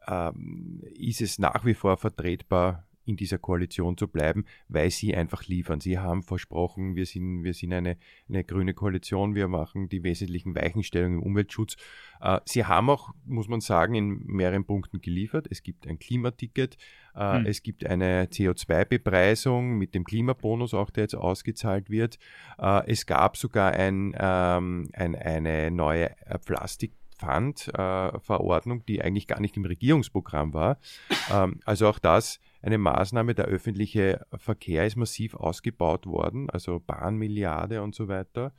ähm, 0.07 0.83
ist 0.95 1.21
es 1.21 1.39
nach 1.39 1.65
wie 1.65 1.75
vor 1.75 1.97
vertretbar, 1.97 2.87
in 3.07 3.17
dieser 3.17 3.39
Koalition 3.39 3.97
zu 3.97 4.09
bleiben, 4.09 4.45
weil 4.69 4.91
sie 4.91 5.15
einfach 5.15 5.45
liefern. 5.47 5.81
Sie 5.81 5.99
haben 5.99 6.23
versprochen, 6.23 6.97
wir 6.97 7.07
sind, 7.07 7.45
wir 7.45 7.55
sind 7.55 7.73
eine, 7.73 7.97
eine 8.29 8.45
grüne 8.45 8.75
Koalition, 8.75 9.35
wir 9.35 9.49
machen 9.49 9.89
die 9.89 10.03
wesentlichen 10.03 10.55
Weichenstellungen 10.55 11.19
im 11.19 11.23
Umweltschutz. 11.23 11.77
Äh, 12.21 12.41
sie 12.47 12.65
haben 12.65 12.91
auch, 12.91 13.13
muss 13.27 13.49
man 13.49 13.61
sagen, 13.61 13.95
in 13.95 14.25
mehreren 14.27 14.65
Punkten 14.65 15.01
geliefert. 15.01 15.47
Es 15.51 15.63
gibt 15.63 15.87
ein 15.87 15.99
Klimaticket, 15.99 16.77
äh, 17.15 17.39
Hm. 17.39 17.47
es 17.47 17.63
gibt 17.63 17.87
eine 17.87 18.25
CO2-Bepreisung 18.25 19.77
mit 19.77 19.95
dem 19.95 20.05
Klimabonus, 20.05 20.75
auch 20.75 20.91
der 20.91 21.05
jetzt 21.05 21.15
ausgezahlt 21.15 21.91
wird. 21.91 22.19
Äh, 22.59 22.91
es 22.91 23.07
gab 23.07 23.37
sogar 23.37 23.73
ein, 23.73 24.15
ähm, 24.19 24.89
ein, 24.93 25.15
eine 25.15 25.71
neue 25.71 26.11
äh, 26.27 26.39
Plastik 26.39 26.93
Pfandverordnung, 27.19 28.85
die 28.87 29.03
eigentlich 29.03 29.27
gar 29.27 29.41
nicht 29.41 29.57
im 29.57 29.65
Regierungsprogramm 29.65 30.53
war. 30.55 30.79
Ähm, 31.33 31.61
also 31.65 31.89
auch 31.89 31.99
das 31.99 32.41
eine 32.63 32.79
Maßnahme. 32.79 33.35
Der 33.35 33.47
öffentliche 33.47 34.27
Verkehr 34.37 34.87
ist 34.87 34.97
massiv 34.97 35.35
ausgebaut 35.35 36.07
worden, 36.07 36.51
also 36.51 36.81
Bahnmilliarde 36.81 37.83
und 37.83 37.95
so 37.95 38.09
weiter. 38.09 38.53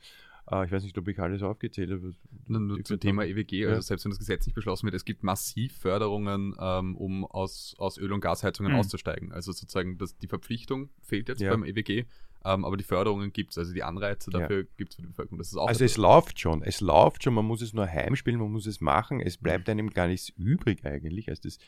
Äh, 0.50 0.64
ich 0.66 0.72
weiß 0.72 0.82
nicht, 0.84 0.96
ob 0.98 1.08
ich 1.08 1.18
alles 1.18 1.42
aufgezählt 1.42 1.90
habe. 1.90 2.12
Nur, 2.46 2.60
nur 2.60 2.84
zum 2.84 3.00
Thema 3.00 3.24
EWG, 3.24 3.62
Ja. 3.62 3.68
also 3.70 3.80
selbst 3.80 4.04
wenn 4.04 4.10
das 4.10 4.18
Gesetz 4.18 4.46
nicht 4.46 4.54
beschlossen 4.54 4.86
wird, 4.86 4.94
es 4.94 5.04
gibt 5.04 5.22
massiv 5.24 5.76
Förderungen, 5.78 6.54
ähm, 6.60 6.96
um 6.96 7.24
aus, 7.24 7.74
aus 7.78 7.98
Öl- 7.98 8.12
und 8.12 8.20
Gasheizungen 8.20 8.72
Mhm. 8.72 8.78
auszusteigen. 8.78 9.32
Also 9.32 9.52
sozusagen 9.52 9.98
das, 9.98 10.16
die 10.16 10.28
Verpflichtung 10.28 10.90
fehlt 11.02 11.28
jetzt 11.28 11.40
Ja. 11.40 11.50
beim 11.50 11.64
EWG, 11.64 12.04
ähm, 12.46 12.64
aber 12.64 12.76
die 12.76 12.84
Förderungen 12.84 13.32
gibt 13.32 13.50
es, 13.50 13.58
also 13.58 13.72
die 13.74 13.82
Anreize 13.82 14.30
Ja. 14.30 14.40
dafür 14.40 14.64
gibt 14.76 14.90
es 14.92 14.96
für 14.96 15.02
die 15.02 15.08
Bevölkerung. 15.08 15.38
Das 15.38 15.48
ist 15.48 15.56
auch 15.56 15.66
Also 15.68 15.84
es 15.84 15.96
läuft 15.96 16.38
schon, 16.38 16.62
es 16.62 16.80
läuft 16.80 17.24
schon, 17.24 17.34
man 17.34 17.44
muss 17.44 17.60
es 17.60 17.72
nur 17.72 17.86
heimspielen, 17.86 18.40
man 18.40 18.52
muss 18.52 18.66
es 18.66 18.80
machen, 18.80 19.20
es 19.20 19.36
bleibt 19.36 19.68
einem 19.68 19.90
gar 19.90 20.06
nichts 20.06 20.28
übrig 20.30 20.84
eigentlich, 20.84 21.28
als 21.28 21.40
das 21.40 21.58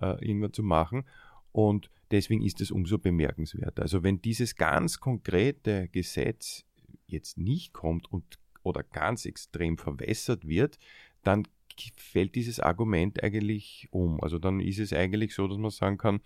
äh, 0.00 0.24
irgendwann 0.26 0.52
zu 0.52 0.62
machen. 0.62 1.04
Und 1.52 1.88
deswegen 2.10 2.42
ist 2.42 2.60
es 2.60 2.72
umso 2.72 2.98
bemerkenswerter. 2.98 3.82
Also 3.82 4.02
wenn 4.02 4.20
dieses 4.20 4.56
ganz 4.56 4.98
konkrete 4.98 5.88
Gesetz 5.88 6.64
jetzt 7.06 7.38
nicht 7.38 7.72
kommt 7.72 8.10
und 8.10 8.38
oder 8.64 8.82
ganz 8.82 9.26
extrem 9.26 9.78
verwässert 9.78 10.48
wird, 10.48 10.78
dann 11.22 11.46
fällt 11.96 12.34
dieses 12.34 12.60
Argument 12.60 13.22
eigentlich 13.22 13.88
um. 13.90 14.20
Also 14.22 14.38
dann 14.38 14.60
ist 14.60 14.78
es 14.78 14.92
eigentlich 14.92 15.34
so, 15.34 15.46
dass 15.46 15.58
man 15.58 15.70
sagen 15.70 15.98
kann, 15.98 16.20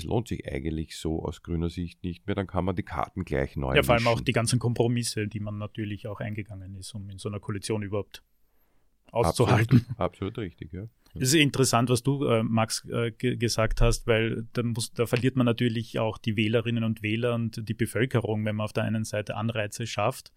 es 0.00 0.04
lohnt 0.04 0.28
sich 0.28 0.50
eigentlich 0.50 0.96
so 0.96 1.22
aus 1.24 1.42
grüner 1.42 1.70
Sicht 1.70 2.02
nicht 2.02 2.26
mehr, 2.26 2.34
dann 2.34 2.46
kann 2.46 2.64
man 2.64 2.76
die 2.76 2.82
Karten 2.82 3.24
gleich 3.24 3.56
neu 3.56 3.74
Ja, 3.74 3.82
vor 3.82 3.94
allem 3.94 4.04
mischen. 4.04 4.16
auch 4.16 4.20
die 4.20 4.32
ganzen 4.32 4.58
Kompromisse, 4.58 5.28
die 5.28 5.40
man 5.40 5.58
natürlich 5.58 6.06
auch 6.06 6.20
eingegangen 6.20 6.74
ist, 6.76 6.94
um 6.94 7.08
in 7.10 7.18
so 7.18 7.28
einer 7.28 7.40
Koalition 7.40 7.82
überhaupt 7.82 8.22
auszuhalten. 9.12 9.78
Absolut, 9.78 10.00
absolut 10.00 10.38
richtig, 10.38 10.72
ja. 10.72 10.86
Es 11.14 11.34
ist 11.34 11.34
interessant, 11.34 11.90
was 11.90 12.02
du, 12.04 12.24
äh, 12.24 12.42
Max, 12.44 12.84
äh, 12.88 13.10
ge 13.10 13.36
gesagt 13.36 13.80
hast, 13.80 14.06
weil 14.06 14.46
da, 14.52 14.62
muss, 14.62 14.92
da 14.92 15.06
verliert 15.06 15.34
man 15.34 15.44
natürlich 15.44 15.98
auch 15.98 16.18
die 16.18 16.36
Wählerinnen 16.36 16.84
und 16.84 17.02
Wähler 17.02 17.34
und 17.34 17.68
die 17.68 17.74
Bevölkerung, 17.74 18.44
wenn 18.44 18.56
man 18.56 18.64
auf 18.64 18.72
der 18.72 18.84
einen 18.84 19.04
Seite 19.04 19.34
Anreize 19.34 19.86
schafft, 19.86 20.32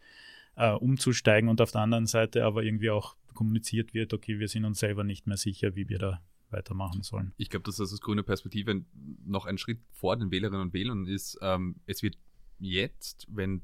äh, 0.56 0.72
umzusteigen 0.72 1.48
und 1.50 1.62
auf 1.62 1.72
der 1.72 1.82
anderen 1.82 2.08
Seite 2.08 2.44
aber 2.44 2.64
irgendwie 2.64 2.90
auch 2.90 3.16
kommuniziert 3.36 3.94
wird, 3.94 4.14
okay, 4.14 4.40
wir 4.40 4.48
sind 4.48 4.66
uns 4.66 4.80
selber 4.80 5.04
nicht 5.04 5.28
mehr 5.28 5.38
sicher, 5.38 5.76
wie 5.76 5.90
wir 5.90 6.00
da 6.00 6.22
weitermachen 6.54 7.04
sollen. 7.04 7.34
Ich 7.38 7.50
glaube, 7.50 7.64
dass 7.64 7.78
das 7.78 7.92
aus 7.92 8.00
grüner 8.02 8.24
Perspektive 8.24 8.86
noch 9.26 9.46
ein 9.46 9.58
Schritt 9.58 9.80
vor 9.92 10.16
den 10.16 10.32
Wählerinnen 10.32 10.62
und 10.62 10.74
Wählern 10.74 11.08
ist. 11.08 11.38
Ähm, 11.42 11.76
es 11.86 12.02
wird 12.04 12.18
jetzt, 12.60 13.26
wenn 13.30 13.62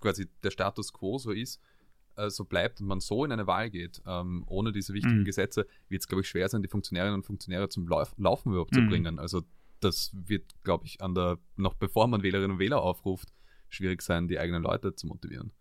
quasi 0.00 0.28
der 0.42 0.50
Status 0.50 0.92
quo 0.92 1.18
so 1.18 1.32
ist, 1.32 1.60
äh, 2.16 2.30
so 2.30 2.44
bleibt 2.44 2.80
und 2.80 2.86
man 2.86 3.00
so 3.00 3.24
in 3.24 3.32
eine 3.32 3.46
Wahl 3.46 3.70
geht, 3.70 4.00
ähm, 4.06 4.44
ohne 4.46 4.70
diese 4.72 4.92
wichtigen 4.94 5.20
Mhm. 5.20 5.24
Gesetze, 5.24 5.66
wird 5.88 6.02
es, 6.02 6.06
glaube 6.08 6.20
ich, 6.22 6.28
schwer 6.28 6.48
sein, 6.48 6.62
die 6.62 6.68
Funktionärinnen 6.68 7.14
und 7.14 7.24
Funktionäre 7.26 7.68
zum 7.68 7.88
Lauf 7.88 8.14
Laufen 8.18 8.50
überhaupt 8.50 8.72
Mhm. 8.72 8.76
zu 8.76 8.86
bringen. 8.86 9.18
Also 9.18 9.42
das 9.80 10.10
wird, 10.14 10.52
glaube 10.64 10.86
ich, 10.86 11.00
an 11.00 11.14
der, 11.14 11.38
noch 11.56 11.74
bevor 11.74 12.06
man 12.08 12.22
Wählerinnen 12.22 12.52
und 12.52 12.58
Wähler 12.58 12.82
aufruft, 12.82 13.32
schwierig 13.68 14.02
sein, 14.02 14.28
die 14.28 14.38
eigenen 14.38 14.62
Leute 14.62 14.94
zu 14.94 15.06
motivieren. 15.06 15.52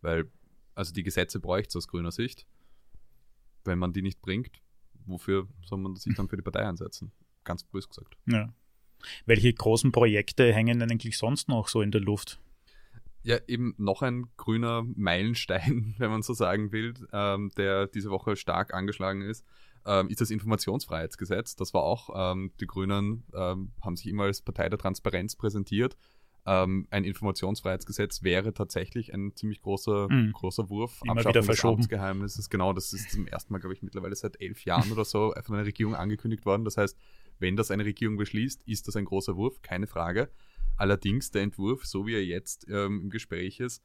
Weil, 0.00 0.30
also 0.74 0.92
die 0.92 1.02
Gesetze 1.02 1.40
bräuchte 1.40 1.70
es 1.70 1.76
aus 1.76 1.88
grüner 1.88 2.12
Sicht. 2.12 2.46
Wenn 3.64 3.78
man 3.78 3.92
die 3.92 4.02
nicht 4.02 4.20
bringt, 4.22 4.50
wofür 5.06 5.48
soll 5.64 5.78
man 5.78 5.96
sich 5.96 6.14
dann 6.14 6.28
für 6.28 6.36
die 6.36 6.42
Partei 6.42 6.66
einsetzen? 6.66 7.12
Ganz 7.44 7.64
bös 7.64 7.88
gesagt. 7.88 8.16
Ja. 8.26 8.52
Welche 9.24 9.52
großen 9.52 9.92
Projekte 9.92 10.52
hängen 10.52 10.80
denn 10.80 10.90
eigentlich 10.90 11.18
sonst 11.18 11.48
noch 11.48 11.68
so 11.68 11.82
in 11.82 11.90
der 11.90 12.00
Luft? 12.00 12.40
Ja, 13.22 13.38
eben 13.48 13.74
noch 13.76 14.02
ein 14.02 14.28
grüner 14.36 14.84
Meilenstein, 14.94 15.94
wenn 15.98 16.10
man 16.10 16.22
so 16.22 16.32
sagen 16.32 16.72
will, 16.72 16.94
ähm, 17.12 17.50
der 17.56 17.86
diese 17.86 18.10
Woche 18.10 18.36
stark 18.36 18.72
angeschlagen 18.72 19.22
ist, 19.22 19.44
ähm, 19.84 20.08
ist 20.08 20.20
das 20.20 20.30
Informationsfreiheitsgesetz. 20.30 21.56
Das 21.56 21.74
war 21.74 21.82
auch, 21.82 22.10
ähm, 22.14 22.52
die 22.60 22.66
Grünen 22.66 23.24
ähm, 23.34 23.72
haben 23.80 23.96
sich 23.96 24.08
immer 24.08 24.24
als 24.24 24.42
Partei 24.42 24.68
der 24.68 24.78
Transparenz 24.78 25.36
präsentiert. 25.36 25.96
Ähm, 26.46 26.86
ein 26.90 27.04
Informationsfreiheitsgesetz 27.04 28.22
wäre 28.22 28.54
tatsächlich 28.54 29.12
ein 29.12 29.34
ziemlich 29.34 29.60
großer, 29.60 30.06
Mhm. 30.10 30.32
großer 30.32 30.68
Wurf. 30.70 31.00
Immer 31.02 31.12
Abschaffung 31.12 31.30
wieder 31.30 31.40
des 31.40 31.46
verschoben. 31.46 31.74
Amtsgeheimnisses, 31.76 32.50
genau, 32.50 32.72
das 32.72 32.92
ist 32.92 33.10
zum 33.10 33.26
ersten 33.26 33.52
Mal, 33.52 33.58
glaube 33.58 33.74
ich, 33.74 33.82
mittlerweile 33.82 34.14
seit 34.14 34.40
elf 34.40 34.64
Jahren 34.64 34.92
oder 34.92 35.04
so 35.04 35.34
von 35.44 35.56
einer 35.56 35.66
Regierung 35.66 35.94
angekündigt 35.96 36.46
worden. 36.46 36.64
Das 36.64 36.76
heißt, 36.76 36.96
wenn 37.38 37.56
das 37.56 37.70
eine 37.70 37.84
Regierung 37.84 38.16
beschließt, 38.16 38.62
ist 38.66 38.86
das 38.88 38.96
ein 38.96 39.04
großer 39.04 39.36
Wurf, 39.36 39.60
keine 39.62 39.86
Frage. 39.86 40.30
Allerdings 40.76 41.30
der 41.30 41.42
Entwurf, 41.42 41.84
so 41.84 42.06
wie 42.06 42.14
er 42.14 42.24
jetzt 42.24 42.66
ähm, 42.68 43.00
im 43.02 43.10
Gespräch 43.10 43.60
ist, 43.60 43.82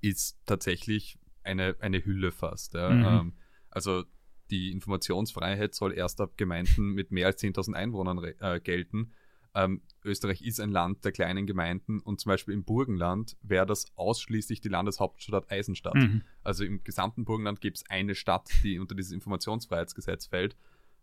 ist 0.00 0.38
tatsächlich 0.46 1.18
eine, 1.42 1.76
eine 1.80 2.04
Hülle 2.04 2.32
fast. 2.32 2.74
Ja. 2.74 2.90
Mhm. 2.90 3.04
Ähm, 3.04 3.32
also 3.70 4.04
die 4.50 4.70
Informationsfreiheit 4.72 5.74
soll 5.74 5.94
erst 5.94 6.20
ab 6.20 6.36
Gemeinden 6.36 6.90
mit 6.90 7.10
mehr 7.10 7.26
als 7.26 7.42
10.000 7.42 7.72
Einwohnern 7.74 8.22
äh, 8.40 8.60
gelten. 8.60 9.12
Ähm, 9.54 9.82
Österreich 10.04 10.42
ist 10.42 10.60
ein 10.60 10.70
Land 10.70 11.04
der 11.04 11.12
kleinen 11.12 11.46
Gemeinden 11.46 12.00
und 12.00 12.20
zum 12.20 12.30
Beispiel 12.30 12.54
im 12.54 12.64
Burgenland 12.64 13.36
wäre 13.42 13.66
das 13.66 13.86
ausschließlich 13.96 14.60
die 14.60 14.68
Landeshauptstadt 14.68 15.50
Eisenstadt. 15.50 15.94
Mhm. 15.94 16.22
Also 16.42 16.64
im 16.64 16.82
gesamten 16.82 17.24
Burgenland 17.24 17.60
gibt 17.60 17.78
es 17.78 17.84
eine 17.88 18.14
Stadt, 18.14 18.50
die 18.62 18.78
unter 18.78 18.94
dieses 18.94 19.12
Informationsfreiheitsgesetz 19.12 20.26
fällt, 20.26 20.56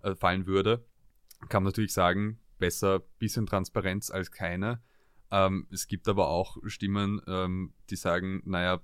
äh, 0.04 0.16
fallen 0.16 0.46
würde. 0.46 0.86
Kann 1.50 1.64
man 1.64 1.72
natürlich 1.72 1.94
sagen, 1.94 2.40
besser 2.60 3.00
bisschen 3.20 3.46
Transparenz 3.46 4.12
als 4.12 4.32
keine. 4.32 4.82
Ähm, 5.32 5.68
es 5.72 5.88
gibt 5.88 6.08
aber 6.08 6.28
auch 6.28 6.58
Stimmen, 6.66 7.22
ähm, 7.28 7.74
die 7.90 7.96
sagen, 7.96 8.42
naja, 8.46 8.82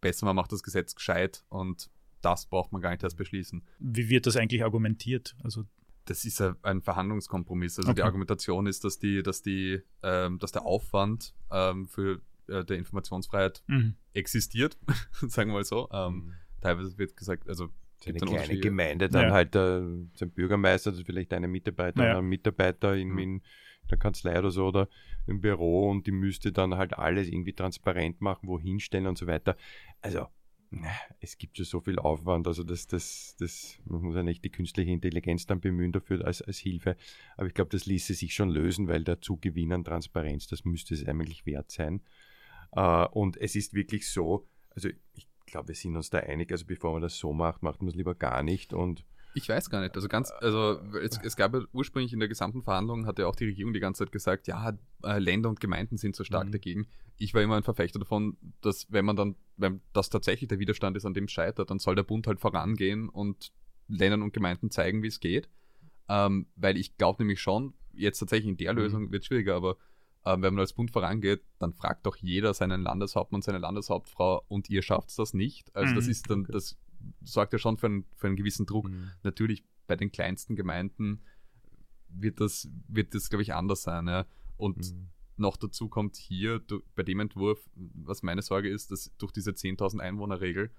besser 0.00 0.26
man 0.26 0.36
macht 0.36 0.52
das 0.52 0.62
Gesetz 0.62 0.94
gescheit 0.94 1.44
und 1.48 1.90
das 2.22 2.46
braucht 2.46 2.72
man 2.72 2.80
gar 2.80 2.90
nicht 2.90 3.02
erst 3.02 3.16
beschließen. 3.16 3.62
Wie 3.78 4.08
wird 4.08 4.26
das 4.26 4.36
eigentlich 4.36 4.64
argumentiert? 4.64 5.36
Also, 5.42 5.64
Das 6.06 6.24
ist 6.24 6.40
ein- 6.62 6.82
Verhandlungskompromiss. 6.82 7.78
Also 7.78 7.92
die 7.92 8.00
Okay. 8.00 8.06
Argumentation 8.06 8.66
ist, 8.66 8.84
dass 8.84 8.98
die, 8.98 9.22
dass 9.22 9.42
die, 9.42 9.80
ähm, 10.02 10.38
dass 10.38 10.52
der 10.52 10.64
Aufwand 10.66 11.34
ähm, 11.50 11.86
für 11.86 12.20
äh, 12.48 12.64
der 12.64 12.76
Informationsfreiheit 12.78 13.62
mhm. 13.68 13.94
existiert, 14.14 14.76
sagen 15.20 15.50
wir 15.50 15.54
mal 15.58 15.64
so. 15.64 15.88
Ähm, 15.92 16.14
Mhm. 16.14 16.32
teilweise 16.60 16.98
wird 16.98 17.16
gesagt, 17.16 17.48
also 17.48 17.68
So 18.04 18.10
eine 18.10 18.18
kleine. 18.18 18.58
Gemeinde, 18.60 19.08
dann 19.08 19.28
Ja. 19.28 19.30
halt 19.32 19.54
äh, 19.54 19.80
sein 20.14 20.30
Bürgermeister, 20.34 20.90
das 20.90 21.00
ist 21.00 21.06
vielleicht 21.06 21.32
eine 21.32 21.46
Mitarbeiter 21.48 22.04
Ja. 22.04 22.18
ein 22.18 22.24
Mitarbeiter 22.26 22.96
in, 22.96 23.10
Mhm. 23.10 23.18
in 23.18 23.42
der 23.90 23.98
Kanzlei 23.98 24.38
oder 24.38 24.50
so 24.50 24.66
oder 24.68 24.88
im 25.26 25.40
Büro 25.40 25.88
und 25.90 26.06
die 26.06 26.12
müsste 26.12 26.50
dann 26.50 26.74
halt 26.76 26.94
alles 26.98 27.28
irgendwie 27.28 27.52
transparent 27.52 28.20
machen, 28.20 28.48
wohin 28.48 28.80
stellen 28.80 29.06
und 29.06 29.18
so 29.18 29.26
weiter. 29.28 29.56
Also, 30.00 30.26
es 31.20 31.38
gibt 31.38 31.56
schon 31.56 31.66
so 31.66 31.80
viel 31.80 31.98
Aufwand, 31.98 32.46
also 32.46 32.62
das, 32.62 32.86
das, 32.86 33.36
das 33.38 33.78
man 33.84 34.02
muss 34.02 34.14
ja 34.14 34.22
nicht 34.22 34.44
die 34.44 34.50
künstliche 34.50 34.90
Intelligenz 34.90 35.46
dann 35.46 35.60
bemühen 35.60 35.92
dafür 35.92 36.24
als, 36.24 36.42
als 36.42 36.58
Hilfe. 36.58 36.96
Aber 37.36 37.46
ich 37.46 37.54
glaube, 37.54 37.70
das 37.70 37.86
ließe 37.86 38.14
sich 38.14 38.34
schon 38.34 38.50
lösen, 38.50 38.88
weil 38.88 39.04
der 39.04 39.20
Zugewinn 39.20 39.72
an 39.72 39.84
Transparenz, 39.84 40.46
das 40.46 40.64
müsste 40.64 40.94
es 40.94 41.06
eigentlich 41.06 41.46
wert 41.46 41.70
sein. 41.70 42.00
Äh, 42.72 43.06
und 43.06 43.36
es 43.36 43.54
ist 43.54 43.74
wirklich 43.74 44.08
so, 44.08 44.48
also 44.70 44.88
ich 45.14 45.28
glaube, 45.46 45.68
wir 45.68 45.74
sind 45.74 45.96
uns 45.96 46.10
da 46.10 46.18
einig, 46.18 46.50
also 46.50 46.64
bevor 46.64 46.92
man 46.92 47.02
das 47.02 47.18
so 47.18 47.32
macht, 47.32 47.62
macht 47.62 47.82
man 47.82 47.88
es 47.88 47.94
lieber 47.94 48.14
gar 48.14 48.42
nicht 48.42 48.72
und 48.72 49.04
Ich 49.34 49.48
weiß 49.48 49.70
gar 49.70 49.80
nicht. 49.80 49.94
Also 49.96 50.08
ganz, 50.08 50.30
also 50.30 50.78
es, 51.02 51.18
es 51.22 51.36
gab 51.36 51.54
ja 51.54 51.60
ursprünglich 51.72 52.12
in 52.12 52.18
der 52.18 52.28
gesamten 52.28 52.62
Verhandlung 52.62 53.06
hat 53.06 53.18
ja 53.18 53.26
auch 53.26 53.34
die 53.36 53.46
Regierung 53.46 53.72
die 53.72 53.80
ganze 53.80 54.04
Zeit 54.04 54.12
gesagt, 54.12 54.46
ja, 54.46 54.76
äh, 55.04 55.18
Länder 55.18 55.48
und 55.48 55.60
Gemeinden 55.60 55.96
sind 55.96 56.14
so 56.16 56.24
stark 56.24 56.48
Mhm. 56.48 56.52
dagegen. 56.52 56.86
Ich 57.16 57.32
war 57.32 57.40
immer 57.42 57.56
ein 57.56 57.62
Verfechter 57.62 57.98
davon, 57.98 58.36
dass 58.60 58.86
wenn 58.90 59.04
man 59.04 59.16
dann, 59.16 59.36
wenn 59.56 59.80
das 59.92 60.10
tatsächlich 60.10 60.48
der 60.48 60.58
Widerstand 60.58 60.96
ist, 60.96 61.06
an 61.06 61.14
dem 61.14 61.24
es 61.24 61.32
scheitert, 61.32 61.70
dann 61.70 61.78
soll 61.78 61.94
der 61.94 62.02
Bund 62.02 62.26
halt 62.26 62.40
vorangehen 62.40 63.08
und 63.08 63.52
Ländern 63.88 64.22
und 64.22 64.32
Gemeinden 64.32 64.70
zeigen, 64.70 65.02
wie 65.02 65.08
es 65.08 65.20
geht. 65.20 65.48
Ähm, 66.08 66.46
weil 66.56 66.76
ich 66.76 66.96
glaube 66.98 67.22
nämlich 67.22 67.40
schon, 67.40 67.74
jetzt 67.94 68.18
tatsächlich 68.18 68.48
in 68.50 68.56
der 68.56 68.72
Mhm. 68.72 68.78
Lösung 68.78 69.12
wird 69.12 69.24
schwieriger, 69.24 69.54
aber 69.54 69.76
ähm, 70.24 70.42
wenn 70.42 70.54
man 70.54 70.60
als 70.60 70.72
Bund 70.72 70.90
vorangeht, 70.90 71.42
dann 71.58 71.72
fragt 71.72 72.06
doch 72.06 72.16
jeder 72.16 72.54
seinen 72.54 72.82
Landeshauptmann, 72.82 73.42
seine 73.42 73.58
Landeshauptfrau 73.58 74.44
und 74.48 74.68
ihr 74.70 74.82
schafft 74.82 75.16
das 75.18 75.32
nicht. 75.34 75.74
Also 75.74 75.94
das 75.94 76.04
Mhm. 76.06 76.10
ist 76.10 76.30
dann, 76.30 76.44
das 76.44 76.76
sorgt 77.22 77.52
ja 77.52 77.58
schon 77.58 77.76
für 77.76 77.86
einen, 77.86 78.04
für 78.16 78.26
einen 78.26 78.36
gewissen 78.36 78.66
Druck 78.66 78.88
natürlich 79.22 79.64
bei 79.86 79.96
den 79.96 80.12
kleinsten 80.12 80.56
Gemeinden 80.56 81.22
wird 82.08 82.40
das, 82.40 82.68
wird 82.88 83.14
das 83.14 83.30
glaube 83.30 83.42
ich, 83.42 83.54
anders 83.54 83.82
sein. 83.82 84.06
Ja? 84.06 84.26
Und 84.56 84.78
Mhm. 84.78 85.08
noch 85.36 85.56
dazu 85.56 85.88
kommt 85.88 86.16
hier 86.16 86.58
du, 86.60 86.82
bei 86.94 87.02
dem 87.02 87.20
Entwurf, 87.20 87.68
was 87.74 88.22
meine 88.22 88.42
Sorge 88.42 88.68
ist, 88.68 88.90
dass 88.90 89.10
durch 89.18 89.32
diese 89.32 89.52
10.000 89.52 90.00
Einwohner-Regel, 90.00 90.70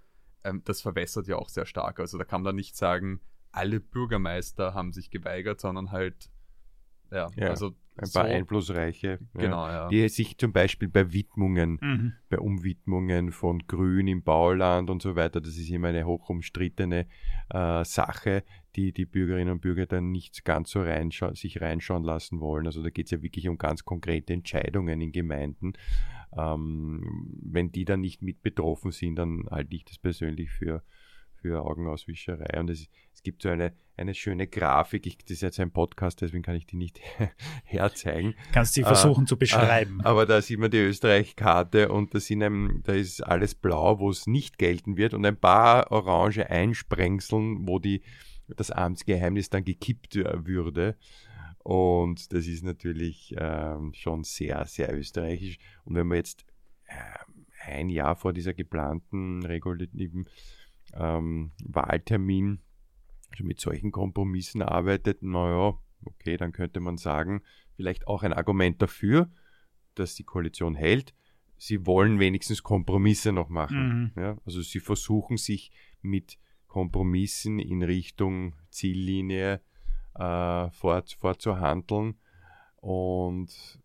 ähm, 0.44 0.62
das 0.66 0.82
verwässert 0.82 1.28
ja 1.28 1.38
auch 1.38 1.50
sehr 1.50 1.66
stark. 1.66 2.00
Also 2.00 2.18
da 2.18 2.24
kann 2.24 2.44
man 2.44 2.56
nicht 2.56 2.76
sagen, 2.76 3.20
alle 3.52 3.80
Bürgermeister 3.80 4.74
haben 4.74 4.94
sich 4.94 5.10
geweigert, 5.10 5.62
sondern 5.62 5.92
halt, 5.92 6.30
ja, 7.12 7.30
Ja, 7.36 7.50
also 7.50 7.76
ein 7.96 8.06
so, 8.06 8.20
paar 8.20 8.28
einflussreiche, 8.30 9.20
ja, 9.36 9.42
Genau, 9.42 9.68
ja. 9.68 9.88
die 9.88 10.08
sich 10.10 10.38
zum 10.38 10.52
Beispiel 10.52 10.88
bei 10.88 11.12
Widmungen, 11.14 11.78
Mhm. 11.82 12.14
bei 12.30 12.40
Umwidmungen 12.40 13.32
von 13.32 13.60
Grün 13.68 14.08
im 14.08 14.24
Bauland 14.24 14.90
und 14.90 15.02
so 15.02 15.16
weiter, 15.16 15.42
das 15.42 15.58
ist 15.58 15.70
immer 15.70 15.90
eine 15.90 16.06
hoch 16.06 16.30
umstrittene 16.30 17.08
äh, 17.50 17.86
Sache, 17.86 18.44
die 18.76 18.92
die 18.92 19.06
Bürgerinnen 19.06 19.52
und 19.54 19.62
Bürger 19.62 19.86
dann 19.86 20.12
nicht 20.12 20.44
ganz 20.46 20.72
so 20.72 20.82
reinscha 20.82 21.36
sich 21.36 21.62
reinschauen 21.62 22.04
lassen 22.04 22.40
wollen. 22.40 22.66
Also 22.66 22.82
da 22.82 22.90
geht 22.90 23.06
es 23.06 23.12
ja 23.12 23.22
wirklich 23.22 23.48
um 23.48 23.58
ganz 23.58 23.86
konkrete 23.86 24.34
Entscheidungen 24.34 25.00
in 25.02 25.12
Gemeinden. 25.12 25.74
Ähm, 26.36 27.30
wenn 27.44 27.72
die 27.72 27.86
dann 27.86 28.02
nicht 28.02 28.22
mit 28.24 28.42
betroffen 28.42 28.92
sind, 28.92 29.16
dann 29.18 29.46
halte 29.52 29.76
ich 29.76 29.86
das 29.86 30.00
persönlich 30.00 30.50
für, 30.50 30.84
für 31.44 31.62
Augenauswischerei. 31.62 32.58
Und 32.58 32.70
es, 32.70 32.88
es 33.14 33.22
gibt 33.22 33.42
so 33.42 33.50
eine, 33.50 33.74
eine 33.98 34.16
schöne 34.16 34.48
Grafik, 34.48 35.06
ich, 35.06 35.18
das 35.18 35.32
ist 35.32 35.42
jetzt 35.42 35.60
ein 35.60 35.72
Podcast, 35.72 36.22
deswegen 36.22 36.42
kann 36.42 36.56
ich 36.56 36.66
die 36.66 36.78
nicht 36.78 37.02
herzeigen. 37.66 38.34
Kannst 38.54 38.76
sie 38.76 38.86
Ah, 38.86 38.88
versuchen 38.88 39.28
zu 39.28 39.38
beschreiben. 39.38 40.00
Aber 40.06 40.26
da 40.26 40.42
sieht 40.42 40.58
man 40.58 40.72
die 40.72 40.78
Österreich-Karte 40.78 41.90
und 41.90 42.16
da, 42.16 42.22
sind 42.22 42.42
einem, 42.44 42.82
da 42.84 42.94
ist 42.94 43.20
alles 43.22 43.56
blau, 43.56 44.00
wo 44.00 44.10
es 44.10 44.26
nicht 44.26 44.58
gelten 44.58 44.96
wird 44.96 45.14
und 45.14 45.26
ein 45.26 45.36
paar 45.36 45.92
orange 45.92 46.50
Einsprengseln, 46.50 47.68
wo 47.68 47.78
die, 47.78 48.04
das 48.48 48.72
Amtsgeheimnis 48.72 49.50
dann 49.50 49.66
gekippt 49.66 50.16
äh, 50.16 50.46
würde. 50.48 50.96
Und 51.60 52.32
das 52.32 52.48
ist 52.48 52.64
natürlich 52.64 53.36
ähm, 53.38 53.92
schon 53.94 54.24
sehr, 54.24 54.66
sehr 54.66 54.98
österreichisch. 54.98 55.58
Und 55.84 55.96
wenn 55.96 56.08
man 56.08 56.18
jetzt 56.18 56.46
ähm, 56.88 57.46
ein 57.66 57.90
Jahr 57.90 58.16
vor 58.16 58.32
dieser 58.32 58.54
geplanten 58.54 59.46
regulativen 59.46 60.28
ähm, 60.94 61.52
Wahltermin 61.64 62.60
schon 63.36 63.48
mit 63.48 63.60
solchen 63.60 63.92
Kompromissen 63.92 64.62
arbeitet, 64.62 65.24
naja, 65.24 65.78
Okay, 66.06 66.38
dann 66.38 66.52
könnte 66.52 66.80
man 66.80 66.98
sagen, 66.98 67.42
vielleicht 67.76 68.08
auch 68.08 68.24
ein 68.24 68.34
Argument 68.34 68.82
dafür, 68.82 69.30
dass 69.96 70.16
die 70.16 70.24
Koalition 70.24 70.76
hält. 70.76 71.14
Sie 71.58 71.86
wollen 71.86 72.20
wenigstens 72.20 72.64
Kompromisse 72.64 73.32
noch 73.32 73.50
machen. 73.50 74.12
Mhm. 74.16 74.22
Ja, 74.22 74.38
also 74.46 74.62
sie 74.62 74.80
versuchen 74.80 75.38
sich 75.38 75.72
mit 76.02 76.38
Kompromissen 76.68 77.60
in 77.60 77.84
Richtung 77.84 78.56
Ziellinie 78.70 79.62
äh, 80.16 80.70
fort, 80.72 81.16
fortzuhandeln. 81.20 82.16
Und 82.78 83.80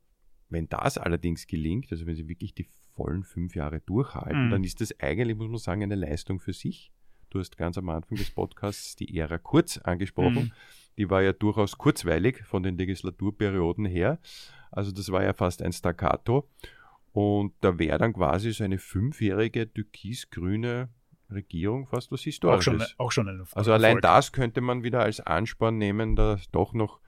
wenn 0.48 0.68
das 0.68 0.98
allerdings 0.98 1.46
gelingt, 1.46 1.92
also 1.92 2.06
wenn 2.06 2.16
sie 2.16 2.28
wirklich 2.28 2.54
die 2.54 2.66
vollen 2.94 3.22
fünf 3.22 3.54
Jahre 3.54 3.80
durchhalten, 3.80 4.46
Mhm. 4.46 4.50
dann 4.50 4.64
ist 4.64 4.80
das 4.80 4.98
eigentlich, 4.98 5.36
muss 5.36 5.48
man 5.48 5.58
sagen, 5.58 5.82
eine 5.82 5.94
Leistung 5.94 6.40
für 6.40 6.52
sich. 6.52 6.90
Du 7.30 7.40
hast 7.40 7.56
ganz 7.56 7.76
am 7.78 7.88
Anfang 7.90 8.16
des 8.16 8.30
Podcasts 8.30 8.96
die 8.96 9.18
Ära 9.18 9.38
Kurz 9.38 9.78
angesprochen. 9.78 10.44
Mhm. 10.44 10.52
Die 10.96 11.10
war 11.10 11.22
ja 11.22 11.32
durchaus 11.32 11.76
kurzweilig 11.78 12.42
von 12.44 12.62
den 12.62 12.76
Legislaturperioden 12.76 13.84
her. 13.84 14.18
Also 14.70 14.90
das 14.92 15.10
war 15.12 15.22
ja 15.22 15.32
fast 15.32 15.62
ein 15.62 15.72
Staccato. 15.72 16.48
Und 17.12 17.54
da 17.60 17.78
wäre 17.78 17.98
dann 17.98 18.12
quasi 18.12 18.52
so 18.52 18.64
eine 18.64 18.78
fünfjährige 18.78 19.72
türkis-grüne 19.72 20.88
Regierung 21.30 21.86
fast 21.86 22.10
was 22.10 22.20
Auch 22.20 22.24
Historisches. 22.24 22.64
schon, 22.64 22.98
auch 22.98 23.12
schon 23.12 23.28
ein 23.28 23.44
Also 23.52 23.72
allein 23.72 23.96
Erfolg. 23.98 24.02
das 24.02 24.32
könnte 24.32 24.60
man 24.60 24.82
wieder 24.82 25.00
als 25.00 25.20
Ansporn 25.20 25.76
nehmen, 25.78 26.16
da 26.16 26.38
doch 26.52 26.72
noch 26.72 27.00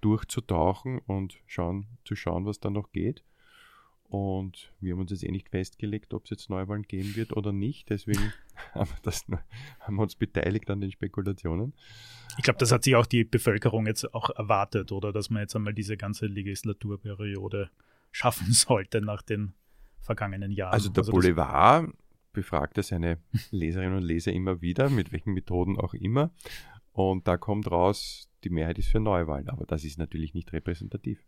durchzutauchen 0.00 1.00
und 1.00 1.38
schauen, 1.46 1.86
zu 2.04 2.16
schauen, 2.16 2.46
was 2.46 2.60
da 2.60 2.70
noch 2.70 2.92
geht. 2.92 3.24
Und 4.04 4.72
wir 4.80 4.92
haben 4.94 5.00
uns 5.00 5.10
jetzt 5.10 5.22
eh 5.22 5.30
nicht 5.30 5.50
festgelegt, 5.50 6.14
ob 6.14 6.24
es 6.24 6.30
jetzt 6.30 6.48
Neuwahlen 6.48 6.84
geben 6.84 7.14
wird 7.14 7.36
oder 7.36 7.52
nicht. 7.52 7.90
Deswegen 7.90 8.32
haben 8.74 8.90
wir, 8.90 8.96
das, 9.02 9.24
haben 9.80 9.96
wir 9.96 10.02
uns 10.02 10.14
beteiligt 10.16 10.70
an 10.70 10.80
den 10.80 10.90
Spekulationen. 10.90 11.74
Ich 12.36 12.44
glaube, 12.44 12.58
das 12.58 12.72
hat 12.72 12.84
sich 12.84 12.94
auch 12.96 13.06
die 13.06 13.24
Bevölkerung 13.24 13.86
jetzt 13.86 14.14
auch 14.14 14.30
erwartet, 14.30 14.92
oder 14.92 15.12
dass 15.12 15.30
man 15.30 15.42
jetzt 15.42 15.56
einmal 15.56 15.74
diese 15.74 15.96
ganze 15.96 16.26
Legislaturperiode 16.26 17.70
schaffen 18.12 18.52
sollte 18.52 19.00
nach 19.00 19.22
den 19.22 19.54
vergangenen 20.00 20.52
Jahren. 20.52 20.72
Also 20.72 20.88
der 20.88 21.02
das- 21.02 21.10
Boulevard 21.10 21.90
befragte 22.32 22.82
seine 22.82 23.18
Leserinnen 23.50 23.96
und 23.96 24.02
Leser 24.02 24.32
immer 24.32 24.60
wieder, 24.60 24.90
mit 24.90 25.12
welchen 25.12 25.32
Methoden 25.32 25.78
auch 25.78 25.94
immer. 25.94 26.30
Und 26.92 27.26
da 27.28 27.36
kommt 27.36 27.70
raus, 27.70 28.28
die 28.44 28.50
Mehrheit 28.50 28.78
ist 28.78 28.88
für 28.88 29.00
Neuwahlen. 29.00 29.48
Aber 29.48 29.66
das 29.66 29.84
ist 29.84 29.98
natürlich 29.98 30.34
nicht 30.34 30.52
repräsentativ. 30.52 31.24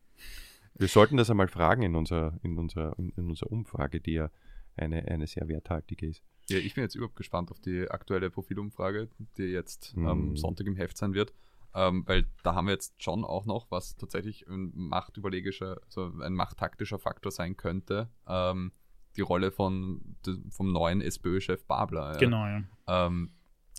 Wir 0.74 0.88
sollten 0.88 1.16
das 1.16 1.30
einmal 1.30 1.48
fragen 1.48 1.82
in 1.82 1.96
unserer, 1.96 2.38
in 2.42 2.58
unserer, 2.58 2.96
in 2.98 3.12
unserer 3.28 3.50
Umfrage, 3.50 4.00
die 4.00 4.12
ja 4.12 4.30
eine, 4.76 5.06
eine 5.08 5.26
sehr 5.26 5.48
werthaltige 5.48 6.06
ist. 6.06 6.22
Ja, 6.50 6.58
ich 6.58 6.74
bin 6.74 6.82
jetzt 6.82 6.94
überhaupt 6.94 7.16
gespannt 7.16 7.50
auf 7.50 7.60
die 7.60 7.88
aktuelle 7.90 8.30
Profilumfrage, 8.30 9.08
die 9.36 9.44
jetzt 9.44 9.96
Mhm. 9.96 10.06
am 10.06 10.36
Sonntag 10.36 10.66
im 10.66 10.76
Heft 10.76 10.96
sein 10.96 11.14
wird. 11.14 11.32
Ähm, 11.72 12.02
weil 12.06 12.26
da 12.42 12.54
haben 12.56 12.66
wir 12.66 12.72
jetzt 12.72 13.00
schon 13.00 13.24
auch 13.24 13.46
noch, 13.46 13.70
was 13.70 13.96
tatsächlich 13.96 14.46
ein 14.48 14.72
machtüberlegischer, 14.74 15.80
also 15.84 16.12
ein 16.20 16.34
machttaktischer 16.34 16.98
Faktor 16.98 17.30
sein 17.30 17.56
könnte, 17.56 18.10
ähm, 18.26 18.72
die 19.16 19.20
Rolle 19.20 19.52
von, 19.52 20.16
de- 20.26 20.40
vom 20.50 20.72
neuen 20.72 21.00
SPÖ-Chef 21.00 21.64
Babler. 21.66 22.12
Ja. 22.14 22.18
Genau, 22.18 22.44
ja. 22.46 22.62
Ähm, 22.88 23.30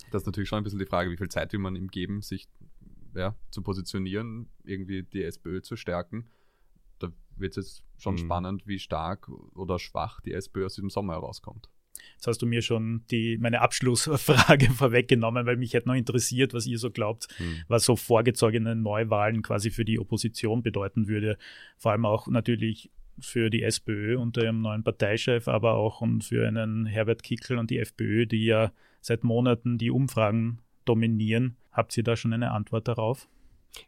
das 0.10 0.22
ist 0.22 0.26
natürlich 0.26 0.48
schon 0.50 0.58
ein 0.60 0.64
bisschen 0.64 0.80
die 0.80 0.86
Frage, 0.86 1.12
wie 1.12 1.18
viel 1.18 1.28
Zeit 1.30 1.52
will 1.52 1.60
man 1.60 1.76
ihm 1.76 1.90
geben, 1.90 2.22
sich 2.22 2.48
ja, 3.14 3.36
zu 3.50 3.62
positionieren, 3.62 4.50
irgendwie 4.64 5.04
die 5.04 5.24
SPÖ 5.24 5.62
zu 5.62 5.76
stärken. 5.76 6.30
Da 7.00 7.12
wird 7.36 7.58
es 7.58 7.66
jetzt 7.66 7.84
schon 8.02 8.14
Mhm. 8.16 8.20
spannend, 8.20 8.68
wie 8.68 8.80
stark 8.80 9.28
oder 9.54 9.80
schwach 9.80 10.22
die 10.22 10.32
SPÖ 10.32 10.66
aus 10.66 10.76
diesem 10.76 10.90
Sommer 10.90 11.14
herauskommt. 11.14 11.70
Jetzt 12.16 12.28
hast 12.28 12.42
du 12.42 12.46
mir 12.46 12.62
schon 12.62 13.04
die, 13.12 13.38
meine 13.38 13.62
Abschlussfrage 13.62 14.70
vorweggenommen, 14.72 15.46
weil 15.46 15.58
mich 15.58 15.74
hätte 15.74 15.88
noch 15.88 15.96
interessiert, 15.96 16.54
was 16.54 16.66
ihr 16.66 16.78
so 16.78 16.92
glaubt, 16.92 17.28
Hm. 17.38 17.58
was 17.68 17.86
so 17.86 17.96
vorgezogene 17.96 18.76
Neuwahlen 18.76 19.42
quasi 19.42 19.70
für 19.72 19.86
die 19.86 20.00
Opposition 20.00 20.64
bedeuten 20.64 21.08
würde. 21.08 21.38
Vor 21.78 21.92
allem 21.92 22.06
auch 22.06 22.28
natürlich 22.28 22.92
für 23.20 23.50
die 23.50 23.64
SPÖ 23.64 24.18
unter 24.18 24.44
ihrem 24.44 24.62
neuen 24.62 24.84
Parteichef, 24.84 25.48
aber 25.48 25.74
auch 25.74 26.02
und 26.02 26.24
für 26.24 26.48
einen 26.48 26.86
Herbert 26.86 27.24
Kickl 27.24 27.58
und 27.58 27.70
die 27.70 27.78
FPÖ, 27.80 28.26
die 28.26 28.46
ja 28.46 28.72
seit 29.02 29.24
Monaten 29.24 29.78
die 29.78 29.92
Umfragen 29.92 30.60
dominieren. 30.86 31.58
Habt 31.72 31.96
ihr 31.98 32.04
da 32.04 32.16
schon 32.16 32.34
eine 32.34 32.52
Antwort 32.52 32.88
darauf? 32.88 33.28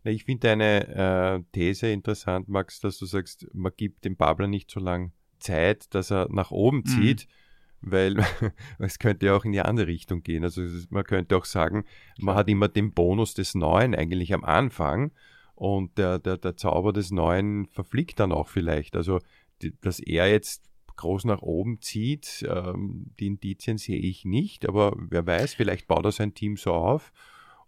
Ich 0.04 0.24
finde 0.24 0.48
deine 0.48 0.88
äh, 0.88 1.44
These 1.52 1.88
interessant, 1.88 2.48
Max, 2.48 2.80
dass 2.80 2.98
du 2.98 3.06
sagst, 3.06 3.48
man 3.54 3.72
gibt 3.76 4.06
dem 4.06 4.16
Babler 4.16 4.48
nicht 4.48 4.72
so 4.72 4.80
lange 4.80 5.12
Zeit, 5.40 5.94
dass 5.94 6.12
er 6.12 6.30
nach 6.32 6.52
oben 6.52 6.86
zieht, 6.86 7.28
weil 7.84 8.18
es 8.80 9.00
könnte 9.00 9.28
ja 9.28 9.36
auch 9.36 9.46
in 9.46 9.52
die 9.52 9.62
andere 9.62 9.88
Richtung 9.88 10.24
gehen. 10.24 10.44
Also 10.44 10.62
es 10.64 10.90
man 10.90 11.04
könnte 11.04 11.38
auch 11.38 11.46
sagen, 11.46 11.86
man 12.18 12.36
hat 12.36 12.48
immer 12.48 12.68
den 12.68 12.94
Bonus 12.94 13.34
des 13.34 13.56
Neuen 13.56 13.94
eigentlich 13.94 14.34
am 14.34 14.44
Anfang 14.44 15.12
und 15.56 15.98
der, 15.98 16.20
der, 16.20 16.38
der 16.38 16.58
Zauber 16.58 16.94
des 16.94 17.12
Neuen 17.12 17.68
verfliegt 17.68 18.20
dann 18.20 18.32
auch 18.32 18.48
vielleicht. 18.48 18.96
Also 18.96 19.20
die, 19.62 19.80
dass 19.82 20.00
er 20.00 20.30
jetzt 20.30 20.64
groß 20.96 21.26
nach 21.26 21.42
oben 21.42 21.82
zieht, 21.82 22.46
ähm, 22.48 23.12
die 23.20 23.28
Indizien 23.28 23.78
sehe 23.78 24.00
ich 24.00 24.26
nicht, 24.26 24.68
aber 24.68 24.96
wer 24.98 25.26
weiß, 25.26 25.54
vielleicht 25.54 25.88
baut 25.88 26.06
er 26.06 26.12
sein 26.12 26.34
Team 26.34 26.56
so 26.56 26.74
auf 26.74 27.12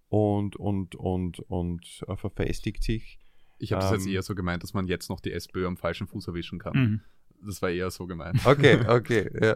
und, 0.10 0.56
und, 0.56 0.96
und, 0.96 1.40
und 1.40 2.04
äh, 2.08 2.16
verfestigt 2.16 2.84
sich. 2.84 3.20
Ich 3.58 3.72
habe 3.72 3.82
das 3.82 3.92
jetzt 3.92 4.06
Ähm. 4.06 4.14
eher 4.14 4.22
so 4.22 4.36
gemeint, 4.36 4.64
dass 4.64 4.74
man 4.74 4.88
jetzt 4.88 5.10
noch 5.10 5.20
die 5.20 5.32
SPÖ 5.32 5.66
am 5.66 5.78
falschen 5.78 6.08
Fuß 6.08 6.28
erwischen 6.28 6.60
kann. 6.60 6.78
Mhm. 6.78 7.02
Das 7.46 7.62
war 7.62 7.70
eher 7.70 7.90
so 7.92 8.06
gemeint. 8.06 8.46
Okay, 8.46 8.80
okay, 8.88 9.30
ja. 9.42 9.56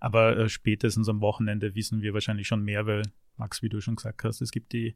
Aber 0.00 0.36
äh, 0.36 0.48
spätestens 0.48 1.08
am 1.08 1.20
Wochenende 1.20 1.74
wissen 1.74 2.02
wir 2.02 2.14
wahrscheinlich 2.14 2.46
schon 2.46 2.62
mehr, 2.62 2.86
weil, 2.86 3.02
Max, 3.36 3.62
wie 3.62 3.68
du 3.68 3.80
schon 3.80 3.96
gesagt 3.96 4.24
hast, 4.24 4.40
es 4.40 4.50
gibt 4.50 4.72
die 4.72 4.94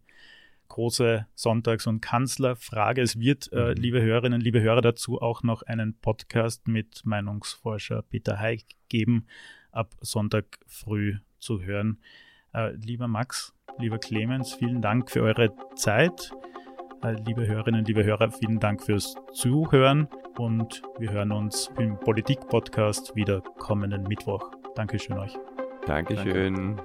große 0.69 1.27
Sonntags- 1.35 1.87
und 1.87 2.01
Kanzlerfrage. 2.01 3.01
Es 3.01 3.19
wird, 3.19 3.51
äh, 3.53 3.71
Mhm. 3.71 3.81
liebe 3.81 4.03
Hörerinnen, 4.03 4.41
liebe 4.41 4.61
Hörer, 4.61 4.83
dazu 4.83 5.21
auch 5.21 5.43
noch 5.43 5.63
einen 5.63 5.95
Podcast 5.99 6.69
mit 6.69 7.03
Meinungsforscher 7.05 8.03
Peter 8.03 8.39
Heik 8.39 8.65
geben, 8.89 9.27
ab 9.73 9.95
Sonntag 10.01 10.59
früh 10.67 11.17
zu 11.39 11.63
hören. 11.63 12.01
Äh, 12.53 12.73
lieber 12.75 13.09
Max, 13.09 13.55
lieber 13.79 13.99
Clemens, 13.99 14.53
vielen 14.55 14.83
Dank 14.83 15.11
für 15.11 15.23
eure 15.23 15.55
Zeit. 15.75 16.33
Äh, 17.03 17.13
liebe 17.25 17.47
Hörerinnen, 17.47 17.85
liebe 17.85 18.05
Hörer, 18.05 18.31
vielen 18.31 18.61
Dank 18.61 18.83
fürs 18.83 19.15
Zuhören 19.33 20.09
und 20.39 20.83
wir 20.99 21.11
hören 21.11 21.33
uns 21.33 21.71
im 21.79 21.99
Politik-Podcast 21.99 23.15
wieder 23.17 23.41
kommenden 23.41 24.05
Mittwoch. 24.05 24.53
Dankeschön 24.75 25.19
euch. 25.19 25.37
Dankeschön. 25.87 26.81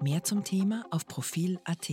Mehr 0.00 0.22
zum 0.22 0.44
Thema 0.44 0.84
auf 0.90 1.06
Profil.at. 1.06 1.90